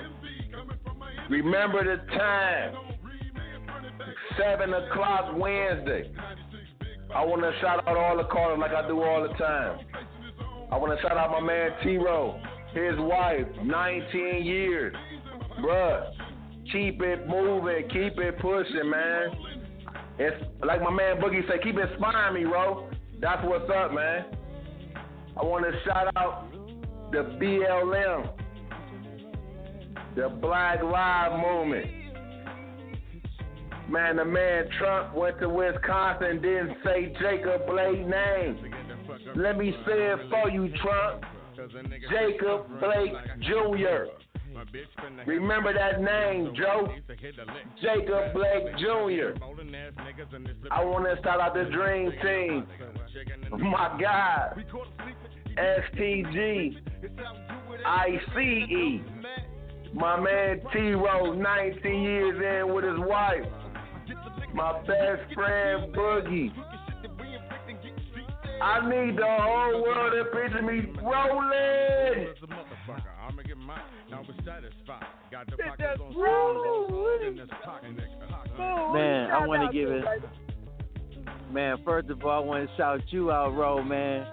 [1.29, 2.75] Remember the time.
[4.37, 6.11] 7 o'clock Wednesday.
[7.13, 9.79] I want to shout out all the callers like I do all the time.
[10.71, 12.41] I want to shout out my man T-Ro,
[12.73, 14.95] his wife, 19 years.
[15.61, 16.11] Bruh,
[16.71, 19.29] keep it moving, keep it pushing, man.
[20.19, 22.89] It's like my man Boogie said, keep inspiring me, bro.
[23.19, 24.25] That's what's up, man.
[25.35, 26.51] I want to shout out
[27.11, 28.29] the BLM,
[30.15, 32.03] the Black Lives Movement.
[33.89, 38.73] Man, the man Trump went to Wisconsin, didn't say Jacob Blake name.
[39.35, 41.23] Let me say it for you, Trump.
[42.09, 44.09] Jacob Blake Jr.
[45.25, 46.87] Remember that name, Joe.
[47.81, 49.33] Jacob Blake Jr.
[50.71, 52.67] I want to shout out the Dream Team.
[53.59, 54.63] My God.
[55.57, 56.77] STG.
[57.85, 59.01] ICE.
[59.93, 63.45] My man T Rose, 19 years in with his wife.
[64.53, 66.51] My best friend Boogie.
[68.63, 72.29] I need the whole world to picture me rolling.
[78.93, 80.05] Man, I want to give it.
[81.51, 84.25] Man, first of all, I want to shout you out, Ro, man.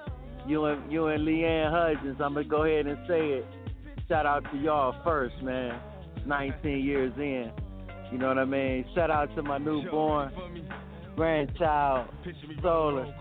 [0.46, 2.20] You and you and Leanne Hudgens.
[2.20, 3.46] I'm gonna go ahead and say it.
[4.08, 5.80] Shout out to y'all first, man.
[6.24, 7.50] 19 years in.
[8.12, 8.84] You know what I mean?
[8.94, 10.32] Shout out to my newborn
[11.16, 12.08] grandchild,
[12.62, 13.12] Solar.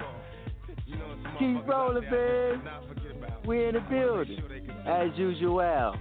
[1.40, 2.62] Keep rolling, man.
[3.46, 4.44] We in the building,
[4.86, 5.96] as usual.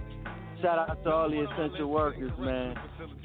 [0.61, 2.75] Shout out to all the essential workers, man.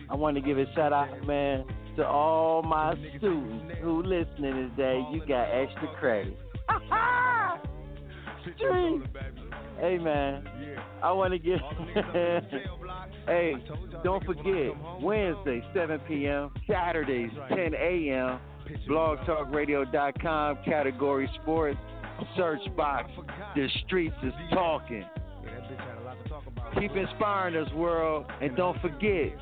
[0.09, 1.65] I want to give a shout out, man,
[1.97, 5.05] to all my students who listening today.
[5.12, 6.39] You got extra credit.
[8.57, 9.03] Street.
[9.81, 10.47] Hey, man.
[11.03, 11.61] I want to get.
[13.27, 13.55] hey,
[14.05, 16.51] don't forget Wednesday 7 p.m.
[16.70, 18.39] Saturdays 10 a.m.
[18.89, 21.78] BlogTalkRadio.com category sports
[22.36, 23.11] search box.
[23.55, 25.05] The streets is talking.
[26.78, 29.36] Keep inspiring us, world, and don't forget.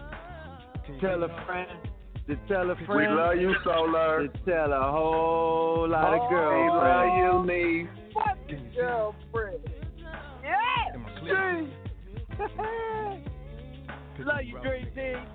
[1.00, 1.70] Tell a friend.
[2.28, 2.88] To tell a friend.
[2.88, 4.28] We love you, Solar.
[4.28, 6.72] To tell a whole lot of girls.
[6.72, 7.88] We love you, me.
[8.14, 9.68] Fucking girlfriend.
[10.42, 10.92] Yeah.
[14.18, 15.26] Love you, Dream Team.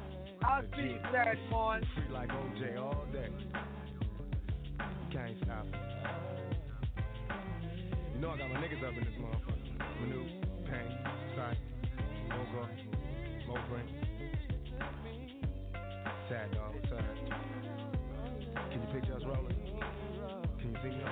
[0.43, 1.89] I'll see you Saturday morning.
[1.95, 3.29] Free like OJ all day.
[5.11, 5.65] Can't stop.
[8.17, 9.77] You know I got my niggas up in this motherfucker.
[10.01, 10.25] Manu,
[10.65, 10.97] Pain,
[11.35, 11.57] Sight,
[12.29, 12.67] Mogo,
[13.47, 13.85] Moprin.
[16.27, 17.15] Sad dog, sad.
[18.71, 19.55] Can you picture us rolling?
[20.59, 21.03] Can you see me?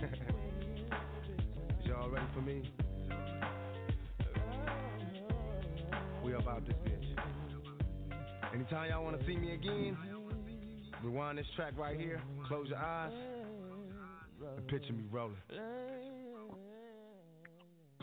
[1.80, 2.72] Is y'all ready for me?
[6.24, 7.14] We about this bitch.
[8.54, 9.98] Anytime y'all wanna see me again,
[11.04, 13.12] rewind this track right here, close your eyes,
[14.56, 15.36] and picture me rolling.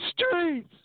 [0.10, 0.76] Streets.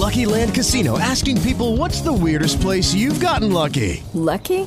[0.00, 4.02] Lucky Land Casino asking people what's the weirdest place you've gotten lucky?
[4.14, 4.66] Lucky?